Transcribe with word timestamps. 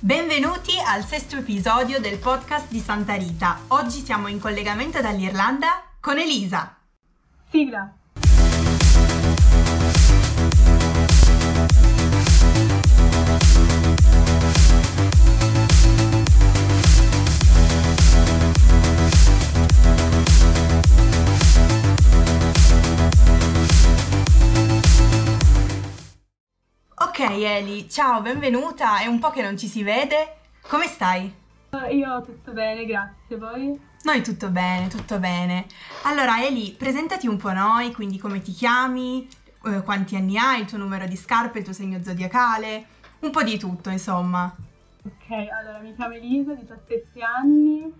Benvenuti 0.00 0.74
al 0.86 1.02
sesto 1.02 1.38
episodio 1.38 1.98
del 2.00 2.18
podcast 2.18 2.70
di 2.70 2.78
Santa 2.78 3.14
Rita. 3.14 3.62
Oggi 3.66 3.98
siamo 3.98 4.28
in 4.28 4.38
collegamento 4.38 5.00
dall'Irlanda 5.00 5.82
con 6.00 6.18
Elisa. 6.18 6.76
Sigla. 7.50 7.97
Ok 27.20 27.30
Eli, 27.30 27.90
ciao, 27.90 28.20
benvenuta. 28.20 29.00
È 29.00 29.06
un 29.06 29.18
po' 29.18 29.30
che 29.30 29.42
non 29.42 29.58
ci 29.58 29.66
si 29.66 29.82
vede. 29.82 30.36
Come 30.60 30.86
stai? 30.86 31.34
Eh, 31.70 31.96
Io 31.96 32.22
tutto 32.22 32.52
bene, 32.52 32.86
grazie. 32.86 33.36
Voi? 33.36 33.76
Noi 34.04 34.22
tutto 34.22 34.50
bene, 34.50 34.86
tutto 34.86 35.18
bene. 35.18 35.66
Allora 36.04 36.40
Eli, 36.40 36.76
presentati 36.78 37.26
un 37.26 37.36
po' 37.36 37.50
noi, 37.50 37.92
quindi 37.92 38.18
come 38.18 38.40
ti 38.40 38.52
chiami, 38.52 39.28
eh, 39.64 39.82
quanti 39.82 40.14
anni 40.14 40.38
hai, 40.38 40.60
il 40.60 40.66
tuo 40.66 40.78
numero 40.78 41.08
di 41.08 41.16
scarpe, 41.16 41.58
il 41.58 41.64
tuo 41.64 41.72
segno 41.72 42.00
zodiacale, 42.00 42.86
un 43.18 43.32
po' 43.32 43.42
di 43.42 43.58
tutto, 43.58 43.90
insomma. 43.90 44.54
Ok, 45.04 45.30
allora 45.58 45.80
mi 45.80 45.96
chiamo 45.96 46.14
Elisa, 46.14 46.54
17 46.54 47.20
anni, 47.20 47.92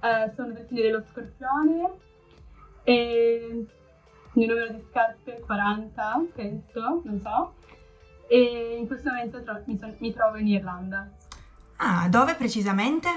eh, 0.00 0.32
sono 0.34 0.52
del 0.52 0.64
segno 0.66 0.80
dello 0.80 1.04
scorpione 1.12 1.90
e 2.84 3.48
il 3.50 3.68
mio 4.32 4.46
numero 4.46 4.72
di 4.72 4.82
scarpe 4.88 5.36
è 5.36 5.40
40, 5.40 6.24
penso, 6.34 7.02
non 7.04 7.20
so. 7.20 7.52
E 8.28 8.76
in 8.78 8.86
questo 8.86 9.10
momento 9.10 9.42
tro- 9.42 9.62
mi, 9.66 9.78
son- 9.78 9.94
mi 9.98 10.12
trovo 10.12 10.36
in 10.36 10.48
Irlanda. 10.48 11.08
Ah, 11.76 12.08
dove 12.08 12.34
precisamente? 12.34 13.08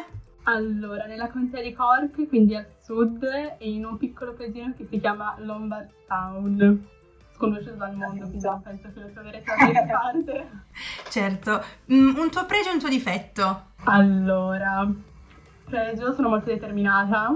Allora, 0.44 1.06
nella 1.06 1.30
contea 1.30 1.62
di 1.62 1.74
Cork, 1.74 2.28
quindi 2.28 2.56
al 2.56 2.66
sud, 2.84 3.24
e 3.24 3.70
in 3.72 3.86
un 3.86 3.98
piccolo 3.98 4.34
paesino 4.34 4.74
che 4.76 4.88
si 4.90 5.00
chiama 5.00 5.36
Lombardstown. 5.40 6.88
Sconosciuto 7.36 7.76
dal 7.76 7.96
mondo, 7.96 8.26
quindi 8.28 8.46
non 8.46 8.62
penso 8.62 8.90
che 8.94 9.00
lo 9.00 9.10
troverete 9.14 9.46
da 9.46 9.56
qualche 9.56 9.86
parte. 9.92 10.50
Certo. 11.10 11.64
Mm, 11.94 12.18
un 12.18 12.30
tuo 12.30 12.46
pregio 12.46 12.70
e 12.70 12.74
un 12.74 12.80
tuo 12.80 12.90
difetto. 12.90 13.64
Allora, 13.86 14.88
pregio, 15.66 16.14
sono 16.14 16.30
molto 16.30 16.48
determinata. 16.50 17.34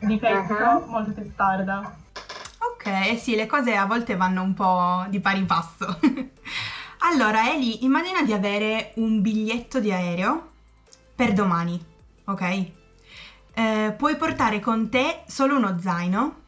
Difetto, 0.00 0.54
Uh-huh. 0.54 0.86
molto 0.90 1.12
testarda. 1.12 1.94
Ok, 2.72 3.18
sì, 3.18 3.36
le 3.36 3.46
cose 3.46 3.76
a 3.76 3.84
volte 3.84 4.16
vanno 4.16 4.42
un 4.42 4.54
po' 4.54 5.04
di 5.10 5.20
pari 5.20 5.42
passo. 5.44 5.98
allora, 7.00 7.52
Eli, 7.52 7.84
immagina 7.84 8.22
di 8.22 8.32
avere 8.32 8.92
un 8.96 9.20
biglietto 9.20 9.80
di 9.80 9.92
aereo 9.92 10.50
per 11.14 11.32
domani, 11.32 11.82
ok? 12.24 12.70
Eh, 13.52 13.94
puoi 13.96 14.16
portare 14.16 14.60
con 14.60 14.88
te 14.88 15.22
solo 15.26 15.56
uno 15.56 15.78
zaino. 15.78 16.38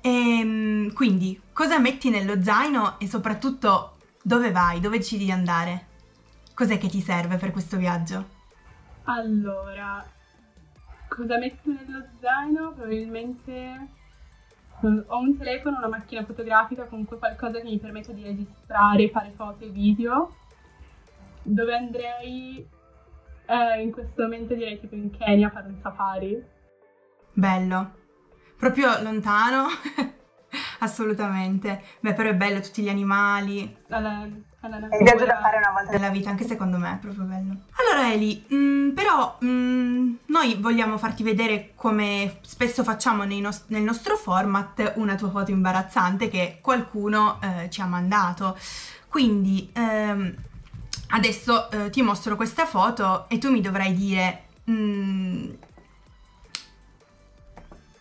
Ehm, 0.00 0.92
quindi, 0.92 1.40
cosa 1.52 1.78
metti 1.78 2.10
nello 2.10 2.42
zaino 2.42 2.98
e 2.98 3.08
soprattutto 3.08 3.96
dove 4.22 4.50
vai, 4.50 4.80
dove 4.80 4.98
decidi 4.98 5.24
di 5.24 5.30
andare? 5.32 5.86
Cos'è 6.54 6.78
che 6.78 6.88
ti 6.88 7.00
serve 7.00 7.36
per 7.36 7.50
questo 7.50 7.76
viaggio? 7.76 8.28
Allora, 9.04 10.04
cosa 11.08 11.38
metto 11.38 11.70
nello 11.70 12.06
zaino? 12.20 12.72
Probabilmente 12.72 13.88
ho 14.80 15.18
un 15.18 15.36
telefono, 15.36 15.78
una 15.78 15.88
macchina 15.88 16.24
fotografica, 16.24 16.84
comunque 16.84 17.18
qualcosa 17.18 17.58
che 17.58 17.64
mi 17.64 17.78
permetta 17.78 18.12
di 18.12 18.22
registrare, 18.22 19.10
fare 19.10 19.32
foto 19.36 19.64
e 19.64 19.68
video. 19.68 20.34
Dove 21.42 21.74
andrei? 21.74 22.68
Eh, 23.46 23.82
in 23.82 23.92
questo 23.92 24.22
momento 24.22 24.54
direi 24.54 24.80
tipo 24.80 24.94
in 24.94 25.10
Kenya 25.10 25.48
a 25.48 25.50
fare 25.50 25.68
un 25.68 25.78
safari. 25.82 26.42
Bello. 27.32 27.92
Proprio 28.56 29.02
lontano? 29.02 29.66
Assolutamente. 30.80 31.82
Beh, 32.00 32.14
però 32.14 32.30
è 32.30 32.34
bello 32.34 32.60
tutti 32.60 32.82
gli 32.82 32.88
animali, 32.88 33.76
Alla, 33.88 34.26
alla 34.60 34.88
È 34.88 34.96
il 34.96 35.02
viaggio 35.02 35.24
da 35.24 35.38
fare 35.40 35.58
una 35.58 35.70
volta 35.72 35.90
della 35.90 36.08
vita, 36.08 36.30
anche 36.30 36.44
secondo 36.46 36.78
me 36.78 36.94
è 36.94 36.96
proprio 36.98 37.24
bello. 37.24 37.56
Allora 37.72 38.12
Eli, 38.12 38.44
mm, 38.52 38.90
però 38.90 39.38
mm, 39.44 40.14
noi 40.26 40.56
vogliamo 40.56 40.98
farti 40.98 41.22
vedere 41.22 41.72
come 41.74 42.38
spesso 42.42 42.82
facciamo 42.82 43.24
nei 43.24 43.40
nos- 43.40 43.64
nel 43.68 43.82
nostro 43.82 44.16
format 44.16 44.92
una 44.96 45.14
tua 45.14 45.30
foto 45.30 45.50
imbarazzante 45.50 46.28
che 46.28 46.58
qualcuno 46.60 47.40
eh, 47.40 47.70
ci 47.70 47.80
ha 47.80 47.86
mandato. 47.86 48.56
Quindi 49.08 49.70
ehm, 49.72 50.34
adesso 51.10 51.70
eh, 51.70 51.90
ti 51.90 52.02
mostro 52.02 52.36
questa 52.36 52.66
foto 52.66 53.28
e 53.28 53.38
tu 53.38 53.50
mi 53.50 53.60
dovrai 53.60 53.94
dire 53.94 54.42
mm, 54.70 55.50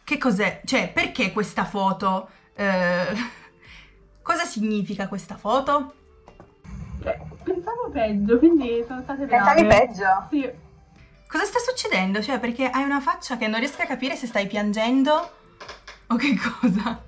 che 0.04 0.18
cos'è, 0.18 0.62
cioè 0.66 0.92
perché 0.92 1.32
questa 1.32 1.66
foto? 1.66 2.30
Eh, 2.56 3.14
cosa 4.22 4.46
significa 4.46 5.08
questa 5.08 5.36
foto? 5.36 5.94
Eh, 7.04 7.20
Pensavo 7.44 7.90
peggio, 7.92 8.38
quindi 8.38 8.84
sono 8.88 9.02
state 9.02 9.26
brave. 9.26 9.62
Pensavi 9.62 9.68
peggio? 9.68 10.28
Sì, 10.30 10.52
Cosa 11.28 11.46
sta 11.46 11.60
succedendo? 11.60 12.22
Cioè, 12.22 12.40
perché 12.40 12.70
hai 12.70 12.84
una 12.84 13.02
faccia 13.02 13.38
che 13.38 13.48
non 13.48 13.60
riesco 13.60 13.82
a 13.82 13.86
capire 13.86 14.16
se 14.16 14.28
stai 14.28 14.46
piangendo 14.48 15.32
o 16.08 16.16
che 16.16 16.36
cosa. 16.38 17.02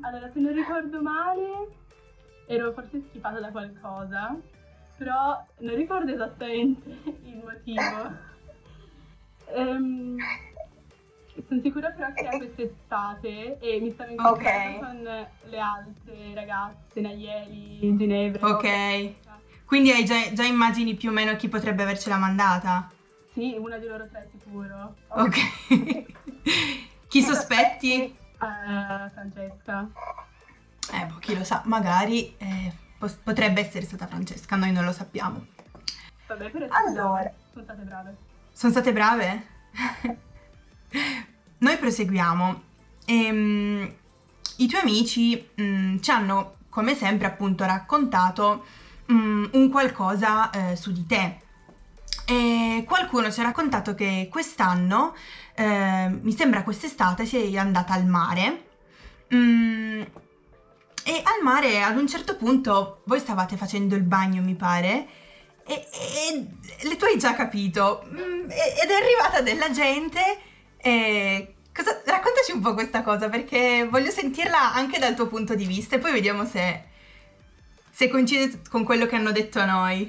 allora 0.00 0.30
se 0.32 0.40
non 0.40 0.52
ricordo 0.52 1.00
male 1.00 1.68
ero 2.46 2.72
forse 2.72 3.02
schifata 3.08 3.38
da 3.38 3.50
qualcosa, 3.50 4.36
però 4.96 5.42
non 5.58 5.74
ricordo 5.76 6.12
esattamente 6.12 6.88
il 7.22 7.40
motivo. 7.42 8.32
Ehm, 9.54 10.16
sono 11.46 11.60
sicura 11.60 11.90
però 11.90 12.12
che 12.12 12.28
è 12.28 12.36
quest'estate 12.36 13.58
e 13.58 13.80
mi 13.80 13.90
stavo 13.90 14.10
incontrando 14.10 14.76
Ok. 14.76 14.78
con 14.78 15.26
le 15.50 15.58
altre 15.58 16.34
ragazze, 16.34 17.00
Nayeli, 17.00 17.96
Ginevra. 17.96 18.46
Ok. 18.48 19.12
Quindi 19.64 19.90
hai 19.90 20.04
già, 20.04 20.32
già 20.32 20.44
immagini 20.44 20.94
più 20.94 21.10
o 21.10 21.12
meno 21.12 21.34
chi 21.36 21.48
potrebbe 21.48 21.82
avercela 21.82 22.16
mandata? 22.16 22.90
Sì, 23.32 23.56
una 23.58 23.78
di 23.78 23.86
loro 23.86 24.06
tre 24.08 24.28
sicuro. 24.30 24.94
Ok. 25.08 25.36
chi 27.08 27.22
sospetti? 27.22 28.02
Eh, 28.04 29.10
Francesca. 29.12 29.88
Eh, 30.92 31.06
boh, 31.06 31.18
chi 31.18 31.36
lo 31.36 31.42
sa, 31.44 31.62
magari 31.64 32.36
eh, 32.36 32.72
potrebbe 33.22 33.60
essere 33.60 33.84
stata 33.84 34.06
Francesca, 34.06 34.54
noi 34.54 34.70
non 34.70 34.84
lo 34.84 34.92
sappiamo. 34.92 35.46
Vabbè, 36.26 36.50
però 36.50 36.66
Allora. 36.70 37.32
sono 37.52 37.64
state 37.64 37.82
brave. 37.82 38.16
Sono 38.52 38.72
state 38.72 38.92
brave? 38.92 39.46
Noi 41.64 41.78
proseguiamo. 41.78 42.62
Ehm, 43.06 43.94
I 44.58 44.66
tuoi 44.68 44.82
amici 44.82 45.48
mm, 45.58 45.98
ci 46.00 46.10
hanno, 46.10 46.56
come 46.68 46.94
sempre, 46.94 47.26
appunto 47.26 47.64
raccontato 47.64 48.66
mm, 49.10 49.46
un 49.52 49.70
qualcosa 49.70 50.50
eh, 50.50 50.76
su 50.76 50.92
di 50.92 51.06
te. 51.06 51.38
E 52.26 52.84
qualcuno 52.86 53.32
ci 53.32 53.40
ha 53.40 53.44
raccontato 53.44 53.94
che 53.94 54.28
quest'anno, 54.30 55.14
eh, 55.54 56.10
mi 56.20 56.32
sembra 56.36 56.62
quest'estate, 56.64 57.24
sei 57.24 57.56
andata 57.56 57.94
al 57.94 58.04
mare. 58.04 58.66
Mm, 59.34 60.02
e 61.06 61.22
al 61.24 61.42
mare 61.42 61.82
ad 61.82 61.96
un 61.96 62.06
certo 62.06 62.36
punto 62.36 63.00
voi 63.06 63.20
stavate 63.20 63.56
facendo 63.56 63.94
il 63.94 64.02
bagno, 64.02 64.42
mi 64.42 64.54
pare, 64.54 65.06
e, 65.66 65.72
e- 65.72 66.46
e 66.90 66.96
tu 66.98 67.06
hai 67.06 67.18
già 67.18 67.34
capito. 67.34 68.04
Mm, 68.12 68.50
e- 68.50 68.74
ed 68.82 68.90
è 68.90 68.94
arrivata 68.94 69.40
della 69.40 69.70
gente. 69.70 70.20
E 70.76 71.53
cosa- 71.74 72.00
raccontaci 72.04 72.52
un 72.52 72.60
po' 72.60 72.74
questa 72.74 73.02
cosa 73.02 73.28
perché 73.28 73.86
voglio 73.90 74.10
sentirla 74.10 74.72
anche 74.74 74.98
dal 74.98 75.14
tuo 75.14 75.26
punto 75.26 75.54
di 75.54 75.66
vista 75.66 75.96
e 75.96 75.98
poi 75.98 76.12
vediamo 76.12 76.44
se, 76.44 76.84
se 77.90 78.08
coincide 78.08 78.60
con 78.70 78.84
quello 78.84 79.06
che 79.06 79.16
hanno 79.16 79.32
detto 79.32 79.58
a 79.58 79.64
noi. 79.64 80.02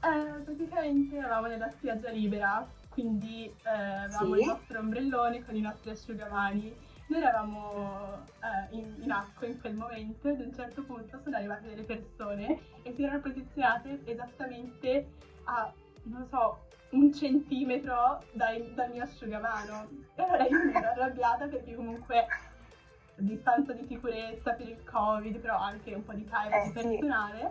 Eh, 0.00 0.40
praticamente 0.44 1.16
eravamo 1.16 1.48
nella 1.48 1.70
spiaggia 1.76 2.10
libera, 2.10 2.66
quindi 2.88 3.44
eh, 3.46 3.68
avevamo 3.68 4.34
Sì. 4.34 4.40
il 4.40 4.46
nostro 4.46 4.78
ombrellone 4.78 5.44
con 5.44 5.56
i 5.56 5.60
nostri 5.60 5.90
asciugamani. 5.90 6.86
Noi 7.08 7.20
eravamo 7.22 8.22
eh, 8.42 8.76
in, 8.76 8.94
in 9.00 9.10
acqua 9.10 9.46
in 9.46 9.58
quel 9.60 9.74
momento 9.74 10.28
e 10.28 10.32
ad 10.32 10.40
un 10.40 10.54
certo 10.54 10.82
punto 10.82 11.18
sono 11.24 11.36
arrivate 11.36 11.68
delle 11.68 11.82
persone 11.82 12.60
e 12.82 12.92
si 12.94 13.02
erano 13.02 13.20
posizionate 13.20 14.00
esattamente 14.04 15.08
a, 15.44 15.72
non 16.02 16.26
so, 16.30 16.66
un 16.90 17.12
centimetro 17.12 18.22
dai- 18.32 18.72
dal 18.74 18.90
mio 18.90 19.02
asciugamano. 19.02 19.88
E 20.14 20.22
allora 20.22 20.46
io 20.46 20.64
mi 20.64 20.72
ero 20.72 20.88
arrabbiata 20.88 21.46
perché 21.46 21.74
comunque 21.74 22.26
distanza 23.16 23.72
di 23.72 23.84
sicurezza 23.86 24.52
per 24.52 24.68
il 24.68 24.82
covid, 24.84 25.38
però 25.38 25.58
anche 25.58 25.92
un 25.94 26.04
po' 26.04 26.12
di 26.12 26.22
privacy 26.22 26.56
Eh, 26.56 26.64
sì. 26.66 26.72
personale. 26.72 27.50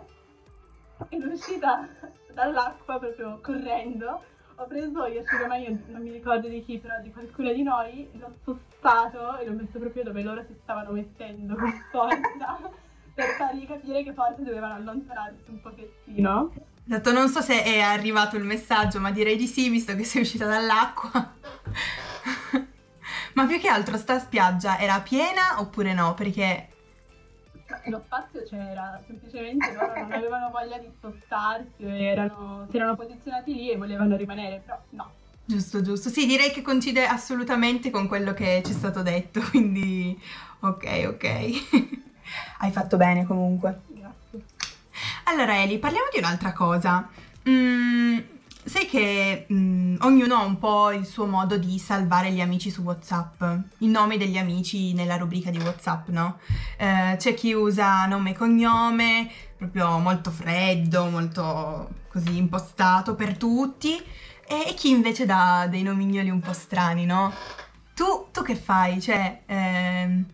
Ed 1.10 1.24
uscita 1.24 1.86
dall'acqua 2.32 2.98
proprio 2.98 3.38
correndo, 3.40 4.22
ho 4.56 4.66
preso 4.66 5.08
gli 5.08 5.18
asciugamani, 5.18 5.84
non 5.86 6.02
mi 6.02 6.10
ricordo 6.10 6.48
di 6.48 6.64
chi, 6.64 6.78
però 6.78 7.00
di 7.00 7.12
qualcuno 7.12 7.52
di 7.52 7.62
noi, 7.62 8.08
l'ho 8.14 8.32
spostato 8.40 9.36
e 9.38 9.44
l'ho 9.46 9.52
messo 9.52 9.78
proprio 9.78 10.02
dove 10.02 10.22
loro 10.22 10.42
si 10.42 10.54
stavano 10.62 10.90
mettendo 10.90 11.54
con 11.54 11.70
forza 11.90 12.58
per 13.14 13.26
fargli 13.36 13.66
capire 13.66 14.02
che 14.02 14.12
forse 14.12 14.42
dovevano 14.42 14.74
allontanarsi 14.74 15.50
un 15.50 15.60
pochettino. 15.60 16.52
Esatto, 16.90 17.12
non 17.12 17.28
so 17.28 17.42
se 17.42 17.62
è 17.62 17.80
arrivato 17.80 18.36
il 18.38 18.44
messaggio, 18.44 18.98
ma 18.98 19.10
direi 19.10 19.36
di 19.36 19.46
sì, 19.46 19.68
visto 19.68 19.94
che 19.94 20.04
sei 20.04 20.22
uscita 20.22 20.46
dall'acqua. 20.46 21.34
ma 23.34 23.44
più 23.44 23.60
che 23.60 23.68
altro 23.68 23.98
sta 23.98 24.18
spiaggia 24.18 24.78
era 24.78 24.98
piena 25.02 25.60
oppure 25.60 25.92
no? 25.92 26.14
Perché 26.14 26.68
lo 27.88 28.02
spazio 28.06 28.42
c'era, 28.44 28.98
semplicemente 29.06 29.70
loro 29.74 30.00
non 30.00 30.12
avevano 30.12 30.48
voglia 30.48 30.78
di 30.78 30.88
spostarsi, 30.96 31.84
erano, 31.84 32.66
si 32.70 32.76
erano 32.76 32.96
posizionati 32.96 33.52
lì 33.52 33.70
e 33.70 33.76
volevano 33.76 34.16
rimanere, 34.16 34.62
però 34.64 34.80
no. 34.90 35.12
Giusto, 35.44 35.82
giusto. 35.82 36.08
Sì, 36.08 36.24
direi 36.24 36.50
che 36.50 36.62
coincide 36.62 37.04
assolutamente 37.04 37.90
con 37.90 38.08
quello 38.08 38.32
che 38.32 38.62
ci 38.64 38.72
è 38.72 38.74
stato 38.74 39.02
detto, 39.02 39.40
quindi 39.50 40.18
ok, 40.60 41.04
ok. 41.08 41.96
Hai 42.60 42.70
fatto 42.70 42.96
bene 42.96 43.26
comunque. 43.26 43.82
Allora 45.30 45.60
Eli, 45.60 45.78
parliamo 45.78 46.08
di 46.10 46.18
un'altra 46.18 46.54
cosa. 46.54 47.06
Mm, 47.46 48.18
sai 48.64 48.86
che 48.86 49.46
mm, 49.52 49.96
ognuno 50.00 50.36
ha 50.36 50.42
un 50.42 50.58
po' 50.58 50.90
il 50.90 51.04
suo 51.04 51.26
modo 51.26 51.58
di 51.58 51.78
salvare 51.78 52.30
gli 52.32 52.40
amici 52.40 52.70
su 52.70 52.80
WhatsApp, 52.80 53.42
i 53.78 53.88
nomi 53.88 54.16
degli 54.16 54.38
amici 54.38 54.94
nella 54.94 55.18
rubrica 55.18 55.50
di 55.50 55.58
WhatsApp, 55.58 56.08
no? 56.08 56.38
Eh, 56.78 57.16
c'è 57.18 57.34
chi 57.34 57.52
usa 57.52 58.06
nome 58.06 58.30
e 58.30 58.34
cognome, 58.34 59.30
proprio 59.58 59.98
molto 59.98 60.30
freddo, 60.30 61.04
molto 61.10 61.90
così 62.08 62.38
impostato 62.38 63.14
per 63.14 63.36
tutti, 63.36 64.02
e, 64.46 64.64
e 64.68 64.72
chi 64.72 64.88
invece 64.88 65.26
dà 65.26 65.66
dei 65.68 65.82
nomignoli 65.82 66.30
un 66.30 66.40
po' 66.40 66.54
strani, 66.54 67.04
no? 67.04 67.34
Tu, 67.94 68.28
tu 68.32 68.42
che 68.42 68.54
fai? 68.54 68.98
Cioè, 68.98 69.42
ehm, 69.44 70.24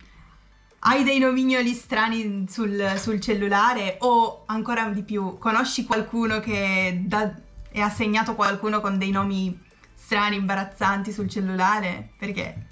hai 0.87 1.03
dei 1.03 1.19
nomignoli 1.19 1.73
strani 1.73 2.47
sul, 2.49 2.95
sul, 2.97 3.21
cellulare 3.21 3.97
o 4.01 4.43
ancora 4.47 4.87
di 4.91 5.03
più, 5.03 5.39
conosci 5.39 5.85
qualcuno 5.85 6.41
che 6.41 7.03
da, 7.07 7.35
e 7.71 7.81
ha 7.81 7.89
segnato 7.89 8.35
qualcuno 8.35 8.81
con 8.81 8.99
dei 8.99 9.11
nomi 9.11 9.59
strani, 9.95 10.37
imbarazzanti 10.37 11.11
sul 11.11 11.29
cellulare? 11.29 12.11
Perché? 12.19 12.67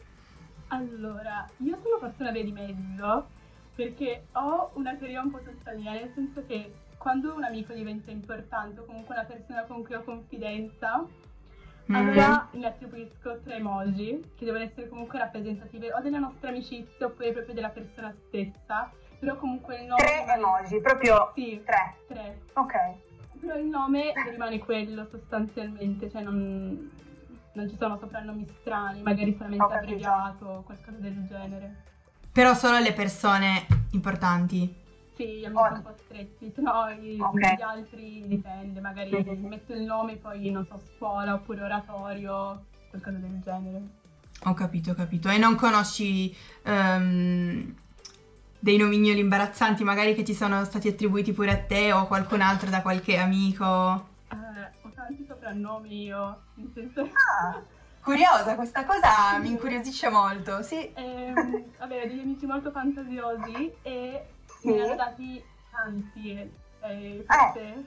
Allora, 0.68 1.48
io 1.58 1.78
sono 1.82 1.98
forse 1.98 2.16
una 2.18 2.32
via 2.32 2.44
di 2.44 2.52
mezzo 2.52 3.28
perché 3.74 4.26
ho 4.32 4.70
una 4.74 4.94
teoria 4.94 5.22
un 5.22 5.30
po' 5.30 5.40
mia, 5.76 5.92
nel 5.92 6.12
senso 6.14 6.44
che 6.46 6.70
quando 6.98 7.34
un 7.34 7.44
amico 7.44 7.72
diventa 7.72 8.10
importante 8.10 8.80
o 8.80 8.84
comunque 8.84 9.14
una 9.14 9.24
persona 9.24 9.62
con 9.62 9.82
cui 9.82 9.94
ho 9.94 10.04
confidenza, 10.04 11.02
mm. 11.90 11.94
allora 11.94 12.48
ne 12.52 12.66
attribuisco 12.66 13.40
tre 13.42 13.56
emoji 13.56 14.32
che 14.36 14.44
devono 14.44 14.64
essere 14.64 14.88
comunque 14.88 15.18
rappresentative 15.18 15.92
o 15.92 16.00
della 16.00 16.18
nostra 16.18 16.48
amicizia 16.48 17.06
oppure 17.06 17.32
proprio 17.32 17.54
della 17.54 17.70
persona 17.70 18.14
stessa, 18.26 18.90
però 19.18 19.36
comunque 19.36 19.80
il 19.80 19.86
nome... 19.86 20.02
Tre 20.02 20.34
emoji, 20.34 20.80
proprio 20.80 21.32
sì, 21.34 21.62
tre. 21.64 21.94
Tre. 22.06 22.40
Ok. 22.54 22.74
Però 23.40 23.56
il 23.56 23.66
nome 23.66 24.12
rimane 24.30 24.58
quello 24.58 25.06
sostanzialmente, 25.10 26.10
cioè 26.10 26.22
non, 26.22 26.90
non 27.52 27.68
ci 27.68 27.76
sono 27.76 27.98
soprannomi 27.98 28.46
strani, 28.60 29.02
magari 29.02 29.34
solamente 29.36 29.74
abbreviato 29.74 30.46
o 30.46 30.62
qualcosa 30.62 30.96
del 30.98 31.26
genere. 31.26 31.82
Però 32.32 32.54
solo 32.54 32.78
le 32.78 32.92
persone 32.92 33.66
importanti. 33.90 34.81
Sì, 35.22 35.38
gli 35.38 35.44
amici 35.44 35.62
oh. 35.62 35.74
un 35.74 35.82
po' 35.82 35.94
stretti, 36.04 36.52
no 36.56 36.90
gli, 36.90 37.20
okay. 37.20 37.56
gli 37.56 37.62
altri 37.62 38.24
dipende, 38.26 38.80
magari 38.80 39.10
mm-hmm. 39.12 39.46
metto 39.46 39.72
il 39.72 39.82
nome 39.82 40.16
poi 40.16 40.50
non 40.50 40.66
so, 40.66 40.80
scuola 40.96 41.34
oppure 41.34 41.62
oratorio, 41.62 42.64
qualcosa 42.90 43.18
del 43.18 43.40
genere. 43.40 43.82
Ho 44.44 44.54
capito, 44.54 44.90
ho 44.90 44.94
capito. 44.94 45.28
E 45.28 45.38
non 45.38 45.54
conosci 45.54 46.34
um, 46.64 47.72
dei 48.58 48.76
nomignoli 48.76 49.20
imbarazzanti 49.20 49.84
magari 49.84 50.14
che 50.14 50.24
ti 50.24 50.34
sono 50.34 50.64
stati 50.64 50.88
attribuiti 50.88 51.32
pure 51.32 51.52
a 51.52 51.62
te 51.62 51.92
o 51.92 51.98
a 51.98 52.06
qualcun 52.06 52.40
altro 52.40 52.68
da 52.68 52.82
qualche 52.82 53.16
amico? 53.16 53.64
Eh, 54.32 54.36
ho 54.82 54.90
tanti 54.92 55.24
soprannomi 55.24 56.02
io, 56.02 56.40
nel 56.54 56.70
senso... 56.74 57.02
Ah, 57.02 57.62
curiosa, 58.02 58.54
questa 58.56 58.84
cosa 58.84 59.38
mi 59.38 59.48
incuriosisce 59.48 60.08
molto, 60.08 60.62
sì. 60.62 60.92
Eh, 60.92 61.32
vabbè, 61.78 62.08
degli 62.08 62.20
amici 62.20 62.46
molto 62.46 62.70
fantasiosi 62.70 63.72
e 63.82 64.26
sì. 64.58 64.72
ne 64.72 64.82
hanno 64.82 64.94
dati 64.96 65.44
tanti. 65.70 66.30
Eh, 66.80 67.24
eh, 67.26 67.84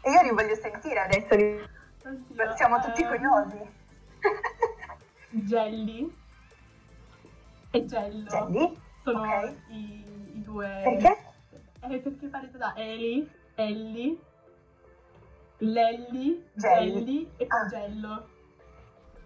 e 0.00 0.10
io 0.10 0.22
li 0.22 0.30
voglio 0.30 0.54
sentire 0.56 1.00
adesso, 1.00 1.34
li... 1.34 1.72
Oddio, 2.04 2.56
siamo 2.56 2.80
tutti 2.80 3.02
ehm... 3.02 3.08
curiosi. 3.08 3.82
Jelly 5.30 6.14
e 7.70 7.84
Gello. 7.86 8.28
Jelly? 8.28 8.78
Sono 9.02 9.20
okay. 9.20 9.56
i 9.68 10.42
due... 10.42 10.80
Perché? 10.84 11.32
Eh, 11.80 11.98
perché 11.98 12.26
parete 12.26 12.56
da 12.58 12.74
Eli, 12.76 13.28
Ellie, 13.54 14.16
Lelli, 15.58 16.44
Gelli, 16.54 16.92
Gelli 16.92 17.30
e 17.36 17.46
Pagello. 17.46 18.12
Ah. 18.12 18.33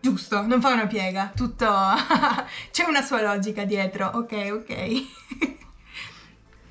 Giusto, 0.01 0.47
non 0.47 0.61
fa 0.61 0.73
una 0.73 0.87
piega, 0.87 1.33
tutto... 1.35 1.67
c'è 2.71 2.85
una 2.85 3.03
sua 3.03 3.21
logica 3.21 3.65
dietro, 3.65 4.07
ok, 4.07 4.51
ok. 4.53 5.57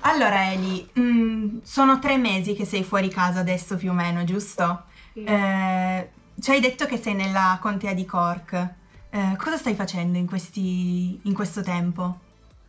allora 0.00 0.50
Eli, 0.50 0.88
mh, 0.92 1.00
mm, 1.00 1.58
sono 1.62 1.98
tre 1.98 2.16
mesi 2.16 2.54
che 2.54 2.64
sei 2.64 2.82
fuori 2.82 3.08
casa 3.08 3.40
adesso 3.40 3.76
più 3.76 3.90
o 3.90 3.94
meno, 3.94 4.24
giusto? 4.24 4.84
Sì. 5.12 5.24
Eh, 5.24 6.10
ci 6.40 6.50
hai 6.50 6.60
detto 6.60 6.86
che 6.86 6.96
sei 6.96 7.14
nella 7.14 7.58
contea 7.60 7.92
di 7.92 8.06
Cork. 8.06 8.74
Eh, 9.10 9.36
cosa 9.36 9.56
stai 9.56 9.74
facendo 9.74 10.16
in, 10.16 10.26
questi, 10.26 11.20
in 11.22 11.34
questo 11.34 11.62
tempo? 11.62 12.18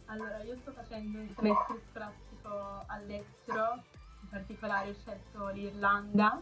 Allora, 0.05 0.41
io 0.43 0.57
sto 0.61 0.73
facendo 0.73 1.19
un 1.19 1.27
semestre 1.35 1.75
scolastico 1.91 2.83
all'estero, 2.87 3.83
in 4.21 4.29
particolare 4.29 4.89
ho 4.89 4.95
scelto 5.01 5.47
l'Irlanda 5.49 6.41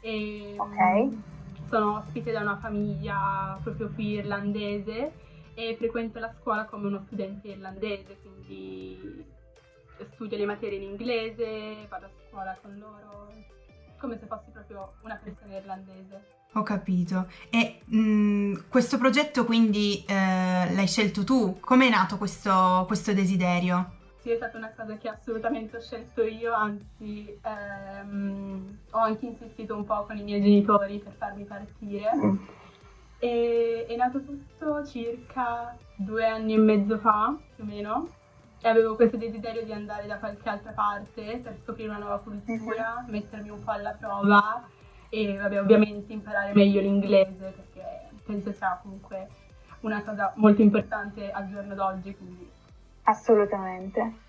e 0.00 0.54
okay. 0.56 1.22
Sono 1.68 1.98
ospite 1.98 2.32
da 2.32 2.40
una 2.40 2.58
famiglia 2.58 3.58
proprio 3.62 3.90
qui 3.94 4.12
irlandese 4.14 5.12
e 5.54 5.74
frequento 5.76 6.18
la 6.18 6.32
scuola 6.40 6.64
come 6.64 6.86
uno 6.86 7.02
studente 7.06 7.48
irlandese, 7.48 8.18
quindi 8.20 9.24
studio 10.12 10.36
le 10.36 10.46
materie 10.46 10.78
in 10.78 10.90
inglese, 10.90 11.86
vado 11.88 12.06
a 12.06 12.10
scuola 12.28 12.56
con 12.60 12.76
loro, 12.78 13.32
come 13.98 14.18
se 14.18 14.26
fossi 14.26 14.50
proprio 14.50 14.94
una 15.02 15.18
persona 15.22 15.56
irlandese. 15.56 16.34
Ho 16.52 16.62
capito. 16.62 17.28
E 17.50 17.80
mh, 17.84 17.98
mm, 17.98 18.54
questo 18.68 18.98
progetto 18.98 19.44
quindi 19.44 20.04
eh, 20.06 20.14
l'hai 20.14 20.86
scelto 20.86 21.24
tu? 21.24 21.58
Come 21.60 21.86
è 21.86 21.90
nato 21.90 22.16
questo, 22.16 22.84
questo, 22.86 23.12
desiderio? 23.12 23.95
Sì, 24.26 24.32
è 24.32 24.36
stata 24.38 24.56
una 24.56 24.72
cosa 24.76 24.96
che 24.96 25.08
assolutamente 25.08 25.76
ho 25.76 25.80
scelto 25.80 26.24
io, 26.24 26.52
anzi 26.52 27.38
ehm, 27.44 28.78
ho 28.90 28.98
anche 28.98 29.24
insistito 29.24 29.76
un 29.76 29.84
po' 29.84 30.02
con 30.02 30.16
i 30.16 30.24
miei 30.24 30.42
genitori 30.42 30.98
per 30.98 31.12
farmi 31.12 31.44
partire. 31.44 32.10
Mm. 32.12 32.36
E, 33.20 33.86
è 33.88 33.94
nato 33.94 34.20
tutto 34.24 34.84
circa 34.84 35.76
due 35.94 36.26
anni 36.26 36.54
e 36.54 36.58
mezzo 36.58 36.98
fa, 36.98 37.36
più 37.54 37.62
o 37.62 37.66
meno, 37.68 38.08
e 38.60 38.68
avevo 38.68 38.96
questo 38.96 39.16
desiderio 39.16 39.62
di 39.62 39.72
andare 39.72 40.08
da 40.08 40.18
qualche 40.18 40.48
altra 40.48 40.72
parte 40.72 41.38
per 41.40 41.56
scoprire 41.62 41.90
una 41.90 41.98
nuova 41.98 42.18
cultura, 42.18 43.02
mm-hmm. 43.02 43.10
mettermi 43.12 43.50
un 43.50 43.62
po' 43.62 43.70
alla 43.70 43.92
prova 43.92 44.68
e 45.08 45.36
vabbè, 45.36 45.60
ovviamente 45.60 46.12
imparare 46.12 46.52
meglio 46.52 46.80
l'inglese 46.80 47.54
perché 47.54 48.08
penso 48.24 48.50
sia 48.50 48.76
comunque 48.82 49.28
una 49.82 50.02
cosa 50.02 50.32
molto 50.34 50.62
importante 50.62 51.30
al 51.30 51.48
giorno 51.48 51.76
d'oggi. 51.76 52.16
Quindi. 52.16 52.55
Assolutamente. 53.06 54.24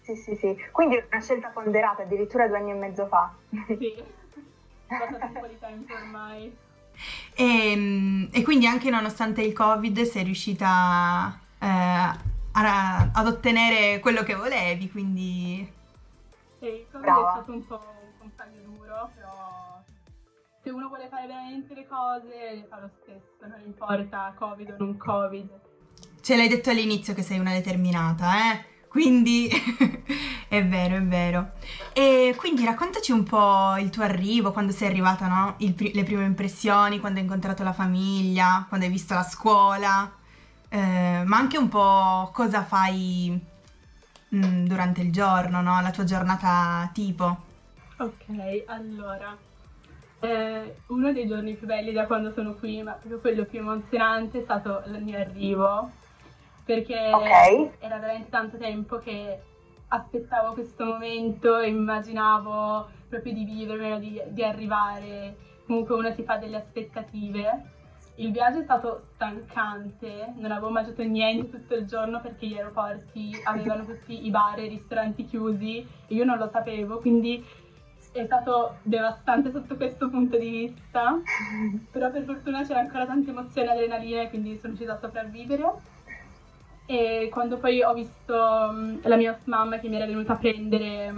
Sì, 0.00 0.16
sì, 0.16 0.34
sì. 0.36 0.56
Quindi 0.70 0.96
è 0.96 1.06
una 1.10 1.20
scelta 1.20 1.48
ponderata 1.48 2.02
addirittura 2.02 2.48
due 2.48 2.58
anni 2.58 2.70
e 2.70 2.74
mezzo 2.74 3.06
fa. 3.06 3.32
Sì, 3.66 3.94
è 4.86 4.98
passato 4.98 5.26
un 5.26 5.32
po' 5.32 5.46
di 5.46 5.58
tempo 5.58 5.94
ormai. 5.94 6.56
E, 7.34 7.70
ehm, 7.70 8.28
e, 8.32 8.42
quindi 8.42 8.66
anche 8.66 8.90
nonostante 8.90 9.42
il 9.42 9.52
Covid 9.52 10.02
sei 10.02 10.24
riuscita 10.24 11.38
eh, 11.58 11.66
a, 11.66 13.10
ad 13.12 13.26
ottenere 13.26 14.00
quello 14.00 14.22
che 14.22 14.34
volevi, 14.34 14.90
quindi... 14.90 15.72
Sì, 16.58 16.66
il 16.66 16.86
Covid 16.90 17.04
Brava. 17.04 17.28
è 17.28 17.32
stato 17.32 17.52
un 17.52 17.66
po' 17.66 17.74
un 18.02 18.18
compagno 18.18 18.60
duro, 18.62 19.10
però 19.14 19.82
se 20.62 20.70
uno 20.70 20.88
vuole 20.88 21.08
fare 21.08 21.26
veramente 21.26 21.74
le 21.74 21.86
cose, 21.86 22.54
le 22.54 22.66
fa 22.68 22.80
lo 22.80 22.90
stesso, 23.02 23.46
non 23.46 23.60
importa 23.64 24.32
Covid 24.36 24.70
o 24.70 24.74
non 24.78 24.96
Covid. 24.96 25.50
Ce 26.22 26.36
l'hai 26.36 26.46
detto 26.46 26.70
all'inizio 26.70 27.14
che 27.14 27.22
sei 27.22 27.40
una 27.40 27.52
determinata, 27.52 28.52
eh? 28.52 28.64
Quindi 28.86 29.50
è 30.46 30.64
vero, 30.64 30.94
è 30.94 31.02
vero. 31.02 31.50
E 31.92 32.32
quindi 32.36 32.64
raccontaci 32.64 33.10
un 33.10 33.24
po' 33.24 33.76
il 33.78 33.90
tuo 33.90 34.04
arrivo, 34.04 34.52
quando 34.52 34.70
sei 34.70 34.86
arrivata, 34.86 35.26
no? 35.26 35.56
Pri- 35.74 35.92
le 35.92 36.04
prime 36.04 36.24
impressioni, 36.24 37.00
quando 37.00 37.18
hai 37.18 37.24
incontrato 37.24 37.64
la 37.64 37.72
famiglia, 37.72 38.66
quando 38.68 38.86
hai 38.86 38.92
visto 38.92 39.14
la 39.14 39.24
scuola, 39.24 40.12
eh, 40.68 41.22
ma 41.24 41.36
anche 41.36 41.58
un 41.58 41.68
po' 41.68 42.30
cosa 42.32 42.62
fai 42.62 43.36
mh, 44.28 44.36
mm, 44.36 44.66
durante 44.66 45.00
il 45.00 45.10
giorno, 45.10 45.60
no? 45.60 45.80
La 45.80 45.90
tua 45.90 46.04
giornata 46.04 46.88
tipo. 46.94 47.36
Ok, 47.96 48.62
allora, 48.66 49.36
eh, 50.20 50.76
uno 50.86 51.12
dei 51.12 51.26
giorni 51.26 51.54
più 51.54 51.66
belli 51.66 51.90
da 51.92 52.06
quando 52.06 52.30
sono 52.32 52.54
qui, 52.54 52.80
ma 52.80 52.92
proprio 52.92 53.18
quello 53.18 53.44
più 53.44 53.58
emozionante, 53.58 54.38
è 54.38 54.44
stato 54.44 54.84
il 54.86 55.02
mio 55.02 55.18
arrivo, 55.18 55.90
perché 56.74 57.12
okay. 57.12 57.70
era 57.80 57.98
veramente 57.98 58.30
tanto 58.30 58.56
tempo 58.56 58.96
che 58.96 59.38
aspettavo 59.88 60.54
questo 60.54 60.86
momento 60.86 61.58
e 61.58 61.68
immaginavo 61.68 62.88
proprio 63.10 63.34
di 63.34 63.44
vivermelo, 63.44 63.98
di, 63.98 64.22
di 64.28 64.42
arrivare, 64.42 65.36
comunque 65.66 65.94
uno 65.96 66.10
si 66.12 66.22
fa 66.22 66.38
delle 66.38 66.56
aspettative. 66.56 67.80
Il 68.16 68.32
viaggio 68.32 68.60
è 68.60 68.62
stato 68.62 69.08
stancante, 69.14 70.32
non 70.36 70.50
avevo 70.50 70.70
mangiato 70.70 71.02
niente 71.02 71.50
tutto 71.50 71.74
il 71.74 71.86
giorno 71.86 72.20
perché 72.22 72.46
gli 72.46 72.56
aeroporti 72.56 73.38
avevano 73.44 73.84
tutti 73.84 74.24
i 74.26 74.30
bar 74.30 74.58
e 74.58 74.64
i 74.64 74.68
ristoranti 74.68 75.26
chiusi 75.26 75.78
e 76.06 76.14
io 76.14 76.24
non 76.24 76.38
lo 76.38 76.48
sapevo, 76.50 77.00
quindi 77.00 77.44
è 78.12 78.24
stato 78.24 78.76
devastante 78.82 79.50
sotto 79.50 79.76
questo 79.76 80.08
punto 80.08 80.38
di 80.38 80.48
vista, 80.48 81.20
però 81.90 82.10
per 82.10 82.24
fortuna 82.24 82.62
c'era 82.62 82.80
ancora 82.80 83.04
tanta 83.04 83.30
emozione 83.30 83.68
e 83.68 83.72
adrenalina 83.72 84.28
quindi 84.28 84.56
sono 84.56 84.68
riuscita 84.68 84.94
a 84.94 84.98
sopravvivere. 84.98 85.91
E 86.92 87.30
quando 87.30 87.56
poi 87.56 87.82
ho 87.82 87.94
visto 87.94 88.34
um, 88.34 89.00
la 89.04 89.16
mia 89.16 89.38
mamma 89.44 89.78
che 89.78 89.88
mi 89.88 89.96
era 89.96 90.04
venuta 90.04 90.34
a 90.34 90.36
prendere 90.36 91.14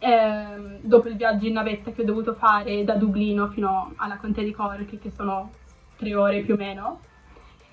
eh, 0.00 0.78
dopo 0.82 1.08
il 1.08 1.16
viaggio 1.16 1.46
in 1.46 1.54
navetta 1.54 1.92
che 1.92 2.02
ho 2.02 2.04
dovuto 2.04 2.34
fare 2.34 2.84
da 2.84 2.92
Dublino 2.96 3.48
fino 3.48 3.94
alla 3.96 4.18
Contea 4.18 4.44
di 4.44 4.52
Cork, 4.52 4.98
che 4.98 5.10
sono 5.10 5.50
tre 5.96 6.14
ore 6.14 6.42
più 6.42 6.52
o 6.52 6.56
meno, 6.58 7.00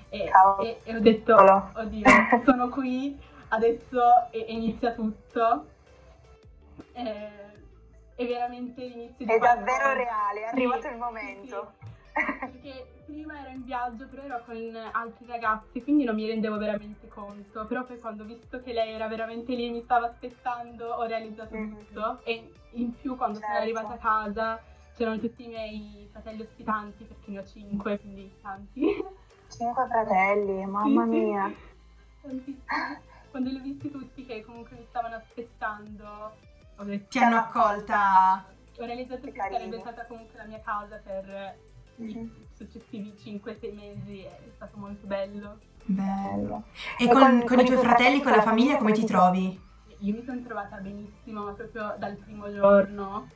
e, 0.08 0.30
e, 0.62 0.80
e 0.86 0.96
ho 0.96 1.00
detto, 1.02 1.36
oddio, 1.36 2.06
sono 2.46 2.70
qui, 2.70 3.20
adesso 3.50 4.32
e, 4.32 4.46
inizia 4.48 4.94
tutto. 4.94 5.66
Eh, 6.94 7.46
è 8.16 8.26
veramente 8.26 8.82
l'inizio 8.82 9.26
di 9.26 9.34
È 9.34 9.38
davvero 9.38 9.92
reale, 9.92 10.40
è 10.40 10.46
arrivato 10.46 10.84
sì, 10.84 10.88
il 10.88 10.98
momento. 10.98 11.72
Sì, 11.82 11.87
perché 12.40 12.88
prima 13.06 13.40
ero 13.40 13.50
in 13.50 13.64
viaggio, 13.64 14.08
però 14.08 14.24
ero 14.24 14.44
con 14.46 14.76
altri 14.92 15.26
ragazzi, 15.28 15.82
quindi 15.84 16.04
non 16.04 16.16
mi 16.16 16.28
rendevo 16.28 16.58
veramente 16.58 17.08
conto. 17.08 17.66
Però 17.66 17.84
poi 17.84 18.00
quando 18.00 18.24
ho 18.24 18.26
visto 18.26 18.62
che 18.62 18.74
lei 18.74 18.94
era 18.94 19.08
veramente 19.08 19.54
lì 19.54 19.68
e 19.68 19.72
mi 19.72 19.82
stava 19.84 20.08
aspettando, 20.08 20.88
ho 20.88 21.06
realizzato 21.06 21.56
mm-hmm. 21.56 21.76
tutto. 21.78 22.20
E 22.24 22.52
in 22.72 22.94
più 22.94 23.16
quando 23.16 23.40
certo. 23.40 23.54
sono 23.54 23.64
arrivata 23.64 23.94
a 23.94 23.98
casa 23.98 24.62
c'erano 24.96 25.20
tutti 25.20 25.46
i 25.46 25.48
miei 25.48 26.08
fratelli 26.12 26.42
ospitanti, 26.42 27.04
perché 27.04 27.32
ne 27.32 27.40
ho 27.40 27.46
cinque, 27.46 28.00
quindi 28.00 28.34
tanti. 28.42 29.06
Cinque 29.48 29.88
fratelli, 29.88 30.66
mamma 30.66 31.04
sì, 31.04 31.10
mia. 31.10 31.54
Tantissimi. 32.22 32.64
Quando 33.30 33.50
li 33.50 33.58
ho 33.58 33.62
visti 33.62 33.92
tutti 33.92 34.26
che 34.26 34.44
comunque 34.44 34.76
mi 34.76 34.86
stavano 34.90 35.16
aspettando, 35.16 36.36
ho 36.78 36.84
detto... 36.84 37.08
Ti 37.10 37.20
hanno 37.20 37.38
accolta... 37.38 38.44
Ho 38.80 38.86
realizzato 38.86 39.22
che, 39.22 39.32
che 39.32 39.40
sarebbe 39.40 39.80
stata 39.80 40.06
comunque 40.06 40.38
la 40.38 40.46
mia 40.46 40.62
casa 40.62 41.00
per 41.04 41.58
i 41.98 42.32
successivi 42.54 43.14
5-6 43.18 43.76
mesi 43.76 44.22
è 44.22 44.40
stato 44.56 44.78
molto 44.78 45.06
bello. 45.08 45.58
Bello. 45.86 46.64
E, 46.98 47.06
e 47.06 47.08
con, 47.08 47.22
con, 47.22 47.46
con, 47.46 47.60
i 47.60 47.66
tuoi 47.66 47.78
fratelli, 47.78 48.22
con 48.22 48.32
la 48.32 48.42
famiglia, 48.42 48.78
come 48.78 48.92
ti 48.92 49.06
trovi? 49.06 49.60
Io 50.00 50.14
mi 50.14 50.24
sono 50.24 50.42
trovata 50.42 50.78
benissimo, 50.78 51.44
ma 51.46 51.52
proprio 51.54 51.96
dal 51.98 52.16
primo 52.18 52.54
giorno. 52.54 53.28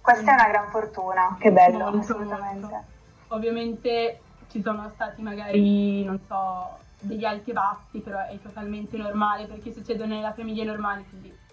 Questa 0.00 0.30
è 0.30 0.34
una 0.34 0.48
gran 0.48 0.68
fortuna, 0.70 1.36
che 1.38 1.50
bello, 1.50 1.78
molto, 1.78 1.98
assolutamente. 1.98 2.66
Molto. 2.66 2.84
Ovviamente 3.28 4.20
ci 4.48 4.62
sono 4.62 4.90
stati 4.94 5.20
magari, 5.20 6.04
non 6.04 6.20
so, 6.26 6.78
degli 7.00 7.24
alti 7.24 7.50
e 7.50 7.52
bassi, 7.52 7.98
però 7.98 8.24
è 8.24 8.38
totalmente 8.40 8.96
normale 8.96 9.46
perché 9.46 9.72
succedono 9.72 10.14
nella 10.14 10.32
famiglia 10.32 10.64
normale, 10.64 11.04
quindi. 11.10 11.44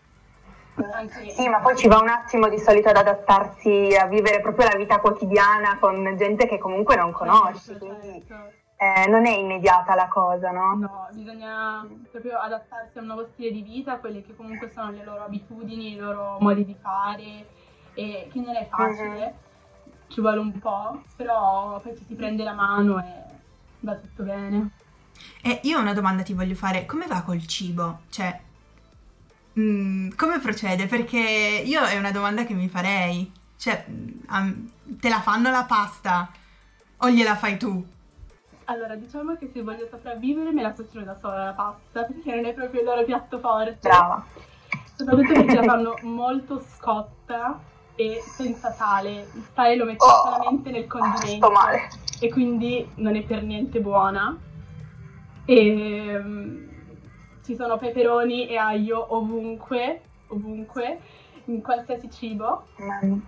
Sì, 1.33 1.47
ma 1.49 1.59
poi 1.59 1.75
ci 1.75 1.87
va 1.87 1.99
un 1.99 2.07
attimo 2.07 2.49
di 2.49 2.57
solito 2.57 2.89
ad 2.89 2.97
adattarsi 2.97 3.95
a 3.95 4.07
vivere 4.07 4.41
proprio 4.41 4.67
la 4.67 4.75
vita 4.75 4.99
quotidiana 4.99 5.77
con 5.79 6.15
gente 6.17 6.47
che 6.47 6.57
comunque 6.57 6.95
non 6.95 7.11
conosci, 7.11 7.71
certo, 7.71 7.85
quindi. 7.85 8.25
Eh, 8.75 9.07
non 9.07 9.25
è 9.25 9.31
immediata 9.31 9.95
la 9.95 10.07
cosa, 10.07 10.51
no? 10.51 10.75
No, 10.75 11.07
bisogna 11.11 11.87
proprio 12.11 12.37
adattarsi 12.37 12.97
a 12.97 13.01
un 13.01 13.07
nuovo 13.07 13.27
stile 13.31 13.51
di 13.51 13.61
vita, 13.61 13.93
a 13.93 13.97
quelle 13.97 14.23
che 14.23 14.35
comunque 14.35 14.71
sono 14.73 14.91
le 14.91 15.03
loro 15.03 15.23
abitudini, 15.23 15.93
i 15.93 15.95
loro 15.95 16.37
modi 16.39 16.65
di 16.65 16.75
fare, 16.81 17.45
e 17.93 18.27
che 18.31 18.39
non 18.41 18.55
è 18.55 18.67
facile, 18.69 19.07
mm-hmm. 19.07 19.97
ci 20.07 20.19
vuole 20.19 20.39
un 20.39 20.59
po', 20.59 21.01
però 21.15 21.79
poi 21.79 21.95
ci 21.95 22.03
si 22.03 22.15
prende 22.15 22.43
la 22.43 22.53
mano 22.53 22.99
e 22.99 23.23
va 23.81 23.95
tutto 23.95 24.23
bene. 24.23 24.71
E 25.41 25.59
io 25.63 25.79
una 25.79 25.93
domanda 25.93 26.23
ti 26.23 26.33
voglio 26.33 26.55
fare, 26.55 26.85
come 26.85 27.05
va 27.07 27.21
col 27.21 27.45
cibo? 27.45 27.99
Cioè, 28.09 28.37
Mm, 29.59 30.09
come 30.15 30.39
procede? 30.39 30.87
Perché 30.87 31.19
io 31.63 31.83
è 31.83 31.97
una 31.97 32.11
domanda 32.11 32.43
che 32.43 32.53
mi 32.53 32.67
farei. 32.69 33.31
Cioè, 33.57 33.85
um, 34.29 34.69
te 34.99 35.09
la 35.09 35.21
fanno 35.21 35.51
la 35.51 35.65
pasta 35.65 36.31
o 36.97 37.09
gliela 37.09 37.35
fai 37.35 37.57
tu? 37.57 37.85
Allora, 38.65 38.95
diciamo 38.95 39.35
che 39.35 39.49
se 39.53 39.61
voglio 39.61 39.87
sopravvivere 39.89 40.51
me 40.51 40.61
la 40.61 40.71
cucino 40.71 41.03
da 41.03 41.15
sola 41.15 41.45
la 41.45 41.51
pasta, 41.51 42.03
perché 42.11 42.33
non 42.33 42.45
è 42.45 42.53
proprio 42.53 42.81
il 42.81 42.85
loro 42.85 43.03
piatto 43.03 43.39
forte. 43.39 43.77
Brava. 43.81 44.25
Soprattutto 44.95 45.33
perché 45.33 45.55
la 45.55 45.63
fanno 45.63 45.95
molto 46.03 46.63
scotta 46.75 47.59
e 47.95 48.21
senza 48.25 48.71
sale. 48.71 49.27
Il 49.33 49.45
sale 49.53 49.75
lo 49.75 49.85
metto 49.85 50.05
oh, 50.05 50.23
solamente 50.23 50.71
nel 50.71 50.87
condimento. 50.87 51.45
Sto 51.45 51.51
male. 51.51 51.89
E 52.19 52.29
quindi 52.29 52.89
non 52.95 53.15
è 53.15 53.21
per 53.21 53.43
niente 53.43 53.79
buona. 53.81 54.35
E 55.45 56.71
ci 57.43 57.55
sono 57.55 57.77
peperoni 57.77 58.47
e 58.47 58.57
aglio 58.57 59.15
ovunque, 59.15 60.01
ovunque, 60.27 60.99
in 61.45 61.61
qualsiasi 61.61 62.09
cibo. 62.09 62.67
Mm. 62.81 63.19